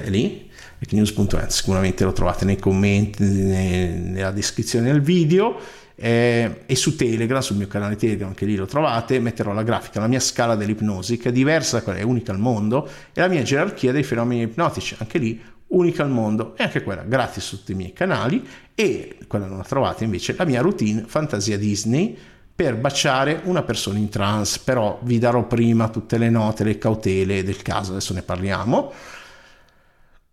è 0.00 0.10
lì, 0.10 0.47
ecnews.net, 0.78 1.48
sicuramente 1.50 2.04
lo 2.04 2.12
trovate 2.12 2.44
nei 2.44 2.58
commenti, 2.58 3.22
nella 3.22 4.30
descrizione 4.30 4.90
del 4.90 5.00
video. 5.00 5.58
Eh, 6.00 6.62
e 6.66 6.76
su 6.76 6.94
Telegram, 6.94 7.40
sul 7.40 7.56
mio 7.56 7.66
canale 7.66 7.96
Telegram, 7.96 8.28
anche 8.28 8.46
lì 8.46 8.54
lo 8.54 8.66
trovate, 8.66 9.18
metterò 9.18 9.52
la 9.52 9.64
grafica, 9.64 9.98
la 9.98 10.06
mia 10.06 10.20
scala 10.20 10.54
dell'ipnosi, 10.54 11.16
che 11.16 11.30
è 11.30 11.32
diversa 11.32 11.78
da 11.78 11.82
quella, 11.82 11.98
è 11.98 12.02
unica 12.02 12.30
al 12.30 12.38
mondo, 12.38 12.88
e 13.12 13.20
la 13.20 13.26
mia 13.26 13.42
gerarchia 13.42 13.90
dei 13.90 14.04
fenomeni 14.04 14.42
ipnotici, 14.42 14.94
anche 14.98 15.18
lì 15.18 15.40
unica 15.68 16.02
al 16.02 16.10
mondo 16.10 16.56
e 16.56 16.62
anche 16.62 16.82
quella 16.82 17.02
gratis 17.02 17.44
su 17.44 17.58
tutti 17.58 17.72
i 17.72 17.74
miei 17.74 17.92
canali 17.92 18.46
e 18.74 19.18
quella 19.26 19.46
non 19.46 19.58
la 19.58 19.64
trovate 19.64 20.04
invece 20.04 20.34
la 20.36 20.44
mia 20.44 20.60
routine 20.60 21.04
fantasia 21.06 21.58
Disney 21.58 22.16
per 22.54 22.76
baciare 22.76 23.42
una 23.44 23.62
persona 23.62 23.98
in 23.98 24.08
trance 24.08 24.60
però 24.64 24.98
vi 25.02 25.18
darò 25.18 25.46
prima 25.46 25.88
tutte 25.88 26.16
le 26.16 26.30
note 26.30 26.64
le 26.64 26.78
cautele 26.78 27.44
del 27.44 27.60
caso 27.62 27.90
adesso 27.92 28.14
ne 28.14 28.22
parliamo 28.22 28.92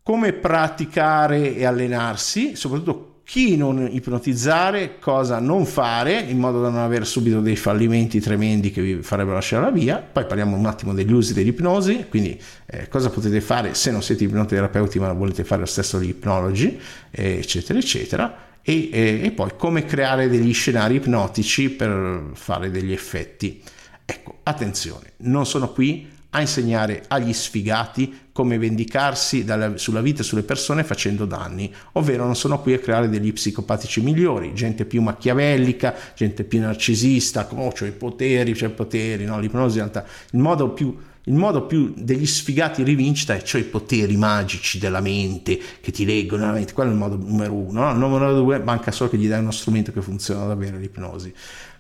come 0.06 0.34
praticare 0.34 1.56
e 1.56 1.66
allenarsi 1.66 2.56
soprattutto 2.56 3.22
chi 3.24 3.58
non 3.58 3.90
ipnotizzare, 3.90 5.00
cosa 5.00 5.40
non 5.40 5.66
fare, 5.66 6.20
in 6.20 6.38
modo 6.38 6.62
da 6.62 6.70
non 6.70 6.82
avere 6.82 7.06
subito 7.06 7.42
dei 7.42 7.56
fallimenti 7.56 8.20
tremendi 8.20 8.70
che 8.70 8.84
vi 8.84 9.02
farebbero 9.02 9.34
lasciare 9.34 9.64
la 9.64 9.72
via. 9.72 9.98
Poi 9.98 10.28
parliamo 10.28 10.56
un 10.56 10.68
attimo 10.68 10.94
degli 10.94 11.12
usi 11.12 11.34
dell'ipnosi, 11.34 12.06
quindi 12.08 12.40
eh, 12.68 12.88
cosa 12.88 13.10
potete 13.10 13.42
fare 13.42 13.74
se 13.74 13.90
non 13.90 14.04
siete 14.04 14.26
ipnoterapeuti 14.26 15.00
ma 15.00 15.12
volete 15.12 15.44
fare 15.44 15.62
lo 15.62 15.66
stesso 15.66 16.00
gli 16.00 16.10
ipnologi, 16.10 16.80
eh, 17.10 17.38
eccetera, 17.40 17.80
eccetera. 17.80 18.38
E, 18.62 18.90
e, 18.94 19.22
e 19.24 19.32
poi 19.32 19.54
come 19.58 19.86
creare 19.86 20.30
degli 20.30 20.54
scenari 20.54 20.98
ipnotici 20.98 21.72
per 21.72 22.30
fare 22.34 22.70
degli 22.70 22.92
effetti. 22.92 23.60
Ecco, 24.06 24.38
attenzione, 24.44 25.14
non 25.18 25.48
sono 25.48 25.72
qui 25.72 26.14
a 26.36 26.42
insegnare 26.42 27.06
agli 27.08 27.32
sfigati 27.32 28.24
come 28.34 28.58
vendicarsi 28.58 29.46
dalla, 29.46 29.78
sulla 29.78 30.02
vita 30.02 30.22
e 30.22 30.26
sulle 30.26 30.44
persone 30.44 30.84
facendo 30.84 31.26
danni, 31.26 31.74
ovvero 31.94 32.26
non 32.26 32.36
sono 32.36 32.60
qui 32.60 32.74
a 32.74 32.80
creare 32.80 33.10
degli 33.10 33.32
psicopatici 33.32 34.02
migliori, 34.02 34.54
gente 34.54 34.84
più 34.84 35.02
machiavellica, 35.02 35.96
gente 36.14 36.44
più 36.44 36.60
narcisista, 36.60 37.46
come 37.46 37.64
oh, 37.64 37.72
c'ho 37.72 37.86
i 37.86 37.94
poteri, 37.94 38.54
c'ho 38.54 38.66
i 38.66 38.72
poteri, 38.72 39.24
no? 39.24 39.40
l'ipnosi 39.40 39.78
in 39.78 39.84
realtà, 39.90 40.06
il 40.32 40.40
modo 40.40 40.72
più 40.72 40.96
il 41.28 41.34
modo 41.34 41.66
più 41.66 41.92
degli 41.98 42.26
sfigati 42.28 42.84
rivincita 42.84 43.34
è 43.34 43.42
cioè 43.42 43.62
i 43.62 43.64
poteri 43.64 44.16
magici 44.16 44.78
della 44.78 45.00
mente 45.00 45.60
che 45.82 45.92
ti 45.92 46.06
leggono 46.06 46.44
nella 46.44 46.54
mente, 46.54 46.74
quello 46.74 46.92
è 46.92 46.94
il 46.94 47.00
modo 47.00 47.16
numero 47.16 47.54
uno, 47.54 47.82
no? 47.82 47.92
il 47.92 47.98
numero 47.98 48.32
due 48.36 48.60
manca 48.60 48.92
solo 48.92 49.10
che 49.10 49.18
gli 49.18 49.28
dai 49.28 49.40
uno 49.40 49.50
strumento 49.50 49.92
che 49.92 50.04
funziona 50.04 50.46
davvero 50.46 50.78
l'ipnosi. 50.78 51.34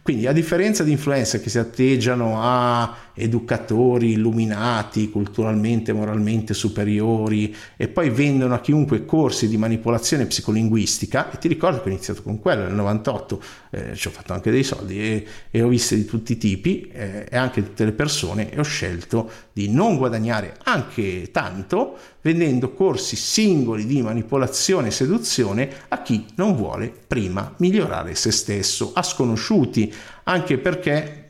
Quindi 0.05 0.27
a 0.27 0.33
differenza 0.33 0.83
di 0.83 0.91
influencer 0.91 1.41
che 1.41 1.49
si 1.49 1.57
atteggiano 1.57 2.39
a 2.39 2.95
educatori 3.15 4.11
illuminati, 4.11 5.09
culturalmente, 5.09 5.93
moralmente 5.93 6.53
superiori 6.53 7.55
e 7.75 7.87
poi 7.87 8.11
vendono 8.11 8.53
a 8.53 8.59
chiunque 8.59 9.03
corsi 9.03 9.47
di 9.47 9.57
manipolazione 9.57 10.27
psicolinguistica, 10.27 11.31
e 11.31 11.39
ti 11.39 11.47
ricordo 11.47 11.81
che 11.81 11.89
ho 11.89 11.91
iniziato 11.91 12.21
con 12.21 12.39
quello 12.39 12.65
nel 12.65 12.73
98, 12.73 13.43
eh, 13.71 13.95
ci 13.95 14.07
ho 14.07 14.11
fatto 14.11 14.33
anche 14.33 14.51
dei 14.51 14.63
soldi 14.63 14.99
e, 14.99 15.25
e 15.49 15.61
ho 15.63 15.67
visto 15.67 15.95
di 15.95 16.05
tutti 16.05 16.33
i 16.33 16.37
tipi 16.37 16.87
eh, 16.93 17.25
e 17.27 17.35
anche 17.35 17.63
tutte 17.63 17.83
le 17.83 17.93
persone 17.93 18.51
e 18.51 18.59
ho 18.59 18.63
scelto 18.63 19.27
di 19.53 19.69
non 19.69 19.97
guadagnare 19.97 20.57
anche 20.65 21.31
tanto 21.31 21.97
vendendo 22.21 22.73
corsi 22.73 23.15
singoli 23.15 23.85
di 23.85 24.01
manipolazione 24.01 24.87
e 24.87 24.91
seduzione 24.91 25.69
a 25.89 26.01
chi 26.01 26.25
non 26.35 26.55
vuole 26.55 26.91
prima 27.07 27.53
migliorare 27.57 28.15
se 28.15 28.31
stesso, 28.31 28.91
a 28.95 29.03
sconosciuti, 29.03 29.93
anche 30.23 30.57
perché 30.57 31.25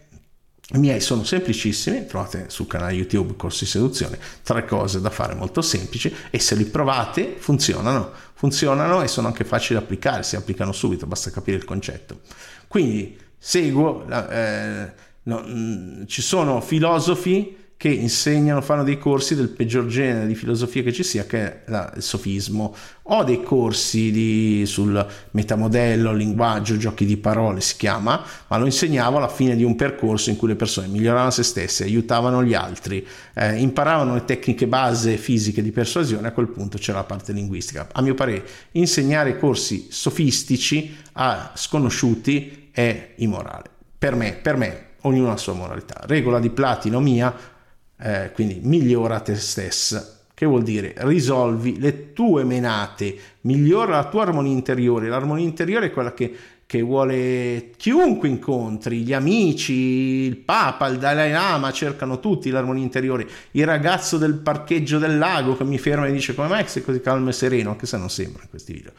i 0.73 0.80
miei 0.80 0.99
sono 0.99 1.23
semplicissimi, 1.23 2.08
trovate 2.08 2.45
sul 2.49 2.65
canale 2.65 2.93
YouTube 2.93 3.36
corsi 3.36 3.67
seduzione, 3.67 4.17
tre 4.41 4.65
cose 4.65 4.99
da 4.99 5.12
fare 5.12 5.36
molto 5.36 5.62
semplici 5.62 6.13
e 6.32 6.39
se 6.39 6.56
li 6.56 6.65
provate 6.65 7.36
funzionano, 7.38 8.12
funzionano 8.34 9.04
e 9.04 9.08
sono 9.08 9.28
anche 9.28 9.43
facili 9.43 9.78
da 9.78 9.86
applicare, 9.86 10.23
si 10.23 10.36
applicano 10.36 10.71
subito, 10.71 11.06
basta 11.06 11.30
capire 11.30 11.58
il 11.58 11.65
concetto. 11.65 12.21
Quindi 12.67 13.15
seguo, 13.38 14.08
eh, 14.10 14.91
no, 15.23 15.39
mh, 15.39 16.08
ci 16.08 16.23
sono 16.23 16.60
filosofi 16.62 17.56
che 17.77 17.89
insegnano, 17.89 18.61
fanno 18.61 18.83
dei 18.83 18.97
corsi 18.97 19.35
del 19.35 19.49
peggior 19.49 19.85
genere 19.88 20.27
di 20.27 20.35
filosofia 20.35 20.81
che 20.81 20.93
ci 20.93 21.03
sia, 21.03 21.25
che 21.25 21.39
è 21.39 21.61
la, 21.65 21.91
il 21.95 22.01
sofismo. 22.01 22.73
Ho 23.03 23.23
dei 23.23 23.43
corsi 23.43 24.11
di, 24.11 24.63
sul 24.65 25.05
metamodello, 25.31 26.13
linguaggio, 26.13 26.77
giochi 26.77 27.05
di 27.05 27.17
parole 27.17 27.59
si 27.59 27.75
chiama, 27.75 28.23
ma 28.47 28.57
lo 28.57 28.65
insegnavo 28.65 29.17
alla 29.17 29.27
fine 29.27 29.55
di 29.55 29.63
un 29.63 29.75
percorso 29.75 30.29
in 30.29 30.38
cui 30.38 30.47
le 30.47 30.55
persone 30.55 30.88
miglioravano 30.88 31.31
se 31.31 31.43
stesse, 31.43 31.83
aiutavano 31.83 32.43
gli 32.43 32.53
altri, 32.53 33.05
eh, 33.33 33.57
imparavano 33.57 34.13
le 34.13 34.25
tecniche 34.25 34.67
base 34.67 35.17
fisiche 35.17 35.61
di 35.61 35.71
persuasione, 35.71 36.29
a 36.29 36.31
quel 36.31 36.47
punto 36.47 36.77
c'era 36.77 36.99
la 36.99 37.03
parte 37.03 37.33
linguistica. 37.33 37.89
A 37.91 38.01
mio 38.01 38.13
parere, 38.13 38.45
insegnare 38.71 39.38
corsi 39.38 39.88
sofistici 39.89 40.95
a 41.13 41.51
sconosciuti 41.53 42.69
è 42.71 43.11
immorale. 43.17 43.69
Per 43.97 44.15
me, 44.15 44.33
per 44.33 44.55
me, 44.55 44.83
ognuno 45.01 45.27
ha 45.27 45.31
la 45.31 45.38
sua 45.38 45.53
moralità. 45.53 46.01
Regola 46.05 46.39
di 46.39 46.49
platino 46.49 46.99
mia, 46.99 47.53
eh, 47.97 48.31
quindi 48.34 48.60
migliora 48.63 49.19
te 49.19 49.36
stessa. 49.36 50.19
Che 50.36 50.45
vuol 50.45 50.63
dire? 50.63 50.93
Risolvi 50.97 51.79
le 51.79 52.12
tue 52.12 52.43
menate, 52.43 53.17
migliora 53.41 53.95
la 53.95 54.10
tua 54.10 54.23
armonia 54.23 54.51
interiore. 54.51 55.08
L'armonia 55.08 55.45
interiore 55.45 55.86
è 55.86 55.91
quella 55.91 56.13
che, 56.13 56.36
che 56.65 56.81
vuole 56.81 57.71
chiunque 57.77 58.27
incontri, 58.27 59.03
gli 59.03 59.13
amici, 59.13 59.73
il 59.73 60.36
Papa, 60.36 60.88
il 60.88 60.97
Dalai 60.97 61.31
Lama, 61.31 61.71
cercano 61.71 62.19
tutti 62.19 62.49
l'armonia 62.49 62.84
interiore. 62.84 63.25
Il 63.51 63.65
ragazzo 63.65 64.17
del 64.17 64.34
parcheggio 64.34 64.99
del 64.99 65.17
lago 65.17 65.55
che 65.55 65.63
mi 65.63 65.77
ferma 65.77 66.08
e 66.08 66.12
dice 66.12 66.36
come 66.36 66.49
mai 66.49 66.67
sei 66.67 66.84
così 66.84 66.99
calmo 66.99 67.29
e 67.29 67.34
sereno, 67.34 67.69
anche 67.69 67.86
se 67.86 67.95
non 67.95 68.10
sembra 68.10 68.43
in 68.43 68.49
questi 68.49 68.73
video. 68.73 68.91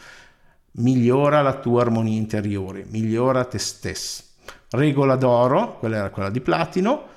Migliora 0.78 1.42
la 1.42 1.58
tua 1.58 1.82
armonia 1.82 2.16
interiore, 2.16 2.86
migliora 2.88 3.44
te 3.44 3.58
stesso. 3.58 4.22
Regola 4.70 5.16
d'oro, 5.16 5.76
quella 5.78 5.96
era 5.96 6.08
quella 6.08 6.30
di 6.30 6.40
platino, 6.40 7.08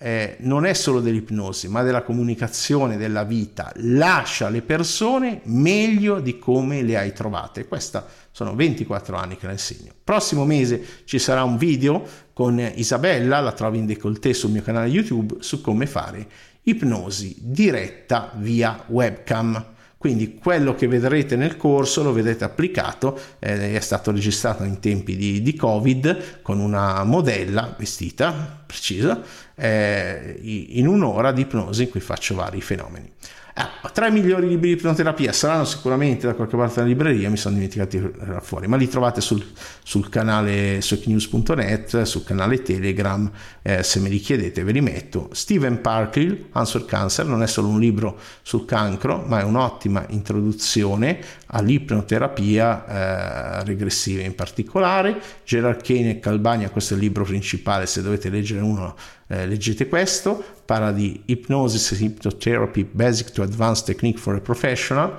eh, 0.00 0.36
non 0.40 0.64
è 0.64 0.74
solo 0.74 1.00
dell'ipnosi, 1.00 1.66
ma 1.66 1.82
della 1.82 2.02
comunicazione, 2.02 2.96
della 2.96 3.24
vita. 3.24 3.72
Lascia 3.76 4.48
le 4.48 4.62
persone 4.62 5.40
meglio 5.44 6.20
di 6.20 6.38
come 6.38 6.82
le 6.82 6.96
hai 6.96 7.12
trovate. 7.12 7.66
Questa 7.66 8.06
sono 8.30 8.54
24 8.54 9.16
anni 9.16 9.36
che 9.36 9.46
la 9.46 9.52
insegno. 9.52 9.92
Prossimo 10.02 10.44
mese 10.44 11.02
ci 11.04 11.18
sarà 11.18 11.42
un 11.42 11.56
video 11.56 12.06
con 12.32 12.58
Isabella, 12.76 13.40
la 13.40 13.52
trovi 13.52 13.78
in 13.78 13.86
decolleté 13.86 14.32
sul 14.32 14.52
mio 14.52 14.62
canale 14.62 14.88
YouTube, 14.88 15.36
su 15.40 15.60
come 15.60 15.86
fare 15.86 16.26
ipnosi 16.62 17.34
diretta 17.40 18.30
via 18.36 18.84
webcam. 18.86 19.76
Quindi 19.98 20.36
quello 20.36 20.76
che 20.76 20.86
vedrete 20.86 21.34
nel 21.34 21.56
corso 21.56 22.04
lo 22.04 22.12
vedrete 22.12 22.44
applicato, 22.44 23.18
eh, 23.40 23.74
è 23.74 23.80
stato 23.80 24.12
registrato 24.12 24.62
in 24.62 24.78
tempi 24.78 25.16
di, 25.16 25.42
di 25.42 25.56
Covid 25.56 26.40
con 26.40 26.60
una 26.60 27.02
modella 27.02 27.74
vestita, 27.76 28.62
precisa, 28.64 29.20
eh, 29.56 30.38
in 30.40 30.86
un'ora 30.86 31.32
di 31.32 31.40
ipnosi 31.42 31.82
in 31.82 31.90
cui 31.90 31.98
faccio 31.98 32.36
vari 32.36 32.60
fenomeni. 32.60 33.10
Ah, 33.60 33.90
tre 33.92 34.08
migliori 34.12 34.46
libri 34.46 34.68
di 34.68 34.74
ipnoterapia 34.76 35.32
saranno 35.32 35.64
sicuramente 35.64 36.28
da 36.28 36.34
qualche 36.34 36.56
parte 36.56 36.76
della 36.76 36.86
libreria, 36.86 37.28
mi 37.28 37.36
sono 37.36 37.54
dimenticati 37.54 38.00
fuori, 38.40 38.68
ma 38.68 38.76
li 38.76 38.86
trovate 38.86 39.20
sul, 39.20 39.44
sul 39.82 40.08
canale 40.08 40.80
socknews.net, 40.80 42.02
sul 42.02 42.22
canale 42.22 42.62
Telegram, 42.62 43.28
eh, 43.62 43.82
se 43.82 43.98
me 43.98 44.10
li 44.10 44.20
chiedete 44.20 44.62
ve 44.62 44.70
li 44.70 44.80
metto. 44.80 45.30
Steven 45.32 45.80
Parkhill, 45.80 46.50
Answer 46.52 46.84
Cancer, 46.84 47.26
non 47.26 47.42
è 47.42 47.48
solo 47.48 47.66
un 47.66 47.80
libro 47.80 48.20
sul 48.42 48.64
cancro, 48.64 49.24
ma 49.26 49.40
è 49.40 49.42
un'ottima 49.42 50.04
introduzione 50.10 51.18
all'ipnoterapia 51.46 52.86
eh, 52.86 53.64
regressiva 53.64 54.22
in 54.22 54.36
particolare. 54.36 55.20
Gerard 55.44 55.82
Kane 55.82 56.10
e 56.10 56.20
Calbania, 56.20 56.70
questo 56.70 56.94
è 56.94 56.96
il 56.96 57.02
libro 57.02 57.24
principale, 57.24 57.86
se 57.86 58.02
dovete 58.02 58.30
leggere 58.30 58.60
uno 58.60 58.94
eh, 59.28 59.46
leggete 59.46 59.88
questo, 59.88 60.42
parla 60.64 60.90
di 60.90 61.22
Hypnosis 61.26 61.90
Hypnotherapy 62.00 62.88
Basic 62.90 63.30
to 63.30 63.42
Advanced 63.42 63.84
Technique 63.84 64.20
for 64.20 64.34
a 64.34 64.40
Professional, 64.40 65.14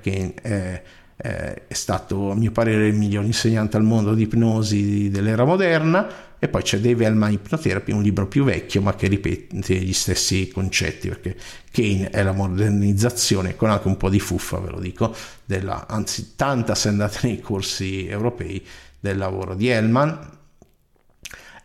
Kane 0.00 0.34
è, 0.34 0.82
è, 1.16 1.62
stato 1.68 2.30
a 2.30 2.34
mio 2.34 2.50
parere 2.50 2.88
il 2.88 2.94
miglior 2.94 3.24
insegnante 3.24 3.76
al 3.76 3.82
mondo 3.82 4.14
di 4.14 4.22
ipnosi 4.22 5.10
dell'era 5.10 5.44
moderna. 5.44 6.32
E 6.38 6.48
poi 6.48 6.62
c'è 6.62 6.78
Dave 6.78 7.06
Hellman 7.06 7.32
Hypnotherapy, 7.32 7.92
un 7.92 8.02
libro 8.02 8.26
più 8.26 8.44
vecchio 8.44 8.82
ma 8.82 8.94
che 8.94 9.08
ripete 9.08 9.76
gli 9.76 9.92
stessi 9.94 10.48
concetti 10.48 11.08
perché 11.08 11.36
Kane 11.70 12.10
è 12.10 12.22
la 12.22 12.32
modernizzazione 12.32 13.56
con 13.56 13.70
anche 13.70 13.88
un 13.88 13.96
po' 13.96 14.10
di 14.10 14.20
fuffa 14.20 14.58
ve 14.58 14.70
lo 14.70 14.78
dico, 14.78 15.14
della, 15.42 15.86
anzi 15.88 16.34
tanta 16.36 16.74
se 16.74 16.88
andate 16.88 17.20
nei 17.22 17.40
corsi 17.40 18.06
europei 18.06 18.62
del 19.00 19.16
lavoro 19.16 19.54
di 19.54 19.68
Hellman 19.68 20.32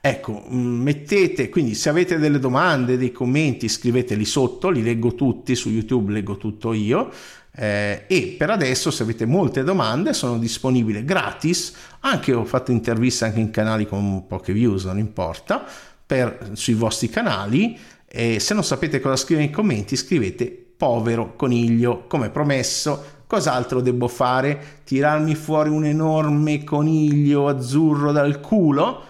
Ecco, 0.02 0.46
mm, 0.50 0.82
mettete, 0.82 1.50
quindi 1.50 1.76
se 1.76 1.90
avete 1.90 2.18
delle 2.18 2.40
domande, 2.40 2.98
dei 2.98 3.12
commenti, 3.12 3.68
scriveteli 3.68 4.24
sotto, 4.24 4.70
li 4.70 4.82
leggo 4.82 5.14
tutti, 5.14 5.56
su 5.56 5.70
YouTube 5.70 6.14
leggo 6.14 6.38
tutto 6.38 6.72
io. 6.72 7.12
Eh, 7.52 8.06
e 8.08 8.36
per 8.38 8.50
adesso 8.50 8.92
se 8.92 9.04
avete 9.04 9.26
molte 9.26 9.64
domande 9.64 10.14
sono 10.14 10.38
disponibile 10.38 11.04
gratis, 11.04 11.74
anche 12.02 12.32
ho 12.32 12.46
fatto 12.46 12.72
interviste 12.72 13.26
anche 13.26 13.42
in 13.42 13.52
canali 13.52 13.86
con 13.86 14.26
poche 14.26 14.54
views, 14.54 14.86
non 14.86 15.00
importa, 15.00 15.66
per, 16.06 16.52
sui 16.54 16.76
vostri 16.76 17.10
canali. 17.10 17.78
E 18.08 18.40
se 18.40 18.54
non 18.54 18.64
sapete 18.64 19.02
cosa 19.02 19.18
scrivere 19.18 19.48
nei 19.48 19.54
commenti, 19.54 19.98
scrivete 19.98 20.48
povero 20.78 21.36
coniglio, 21.36 22.06
come 22.08 22.30
promesso. 22.30 23.18
Cos'altro 23.28 23.82
devo 23.82 24.08
fare? 24.08 24.80
Tirarmi 24.86 25.36
fuori 25.36 25.70
un 25.70 25.84
enorme 25.84 26.64
coniglio 26.64 27.50
azzurro 27.50 28.14
dal 28.14 28.40
culo? 28.40 29.09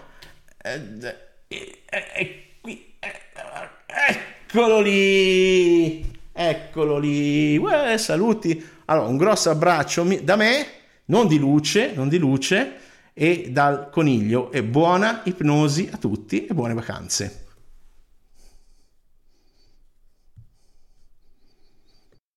Eccolo 4.49 4.82
lì! 4.82 6.17
Eccolo 6.32 6.97
lì! 6.97 7.58
Uè, 7.58 7.97
saluti! 7.97 8.63
Allora, 8.86 9.08
un 9.08 9.17
grosso 9.17 9.49
abbraccio 9.49 10.03
da 10.21 10.36
me, 10.36 10.67
non 11.05 11.27
di 11.27 11.38
luce, 11.38 11.93
non 11.93 12.08
di 12.08 12.17
luce, 12.17 12.77
e 13.13 13.49
dal 13.51 13.89
coniglio. 13.89 14.51
E 14.51 14.63
buona 14.63 15.21
ipnosi 15.25 15.89
a 15.91 15.97
tutti 15.97 16.45
e 16.45 16.53
buone 16.53 16.73
vacanze. 16.73 17.47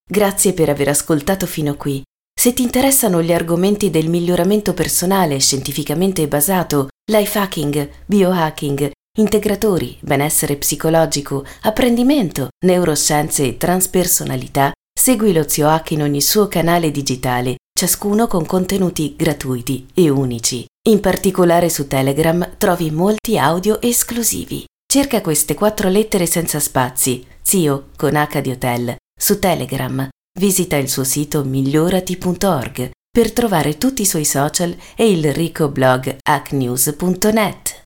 Grazie 0.05 0.53
per 0.53 0.69
aver 0.69 0.89
ascoltato 0.89 1.47
fino 1.47 1.75
qui. 1.75 2.03
Se 2.43 2.51
ti 2.51 2.61
interessano 2.61 3.21
gli 3.21 3.31
argomenti 3.31 3.89
del 3.89 4.09
miglioramento 4.09 4.73
personale 4.73 5.39
scientificamente 5.39 6.27
basato, 6.27 6.89
life 7.09 7.39
hacking, 7.39 7.89
biohacking, 8.05 8.91
integratori, 9.17 9.97
benessere 10.01 10.57
psicologico, 10.57 11.45
apprendimento, 11.61 12.49
neuroscienze 12.65 13.45
e 13.45 13.55
transpersonalità, 13.55 14.73
segui 14.93 15.31
lo 15.31 15.47
Zio 15.47 15.69
Hack 15.69 15.91
in 15.91 16.01
ogni 16.01 16.19
suo 16.19 16.49
canale 16.49 16.91
digitale, 16.91 17.55
ciascuno 17.73 18.27
con 18.27 18.45
contenuti 18.45 19.15
gratuiti 19.15 19.87
e 19.93 20.09
unici. 20.09 20.65
In 20.89 20.99
particolare 20.99 21.69
su 21.69 21.87
Telegram 21.87 22.57
trovi 22.57 22.91
molti 22.91 23.37
audio 23.37 23.79
esclusivi. 23.81 24.65
Cerca 24.85 25.21
queste 25.21 25.53
quattro 25.53 25.87
lettere 25.87 26.25
senza 26.25 26.59
spazi, 26.59 27.25
Zio 27.41 27.91
con 27.95 28.17
H 28.17 28.41
di 28.41 28.51
Hotel, 28.51 28.97
su 29.17 29.39
Telegram. 29.39 30.09
Visita 30.39 30.77
il 30.77 30.89
suo 30.89 31.03
sito 31.03 31.43
migliorati.org 31.43 32.89
per 33.11 33.31
trovare 33.31 33.77
tutti 33.77 34.01
i 34.01 34.05
suoi 34.05 34.25
social 34.25 34.75
e 34.95 35.11
il 35.11 35.31
ricco 35.31 35.69
blog 35.69 36.17
hacknews.net. 36.21 37.82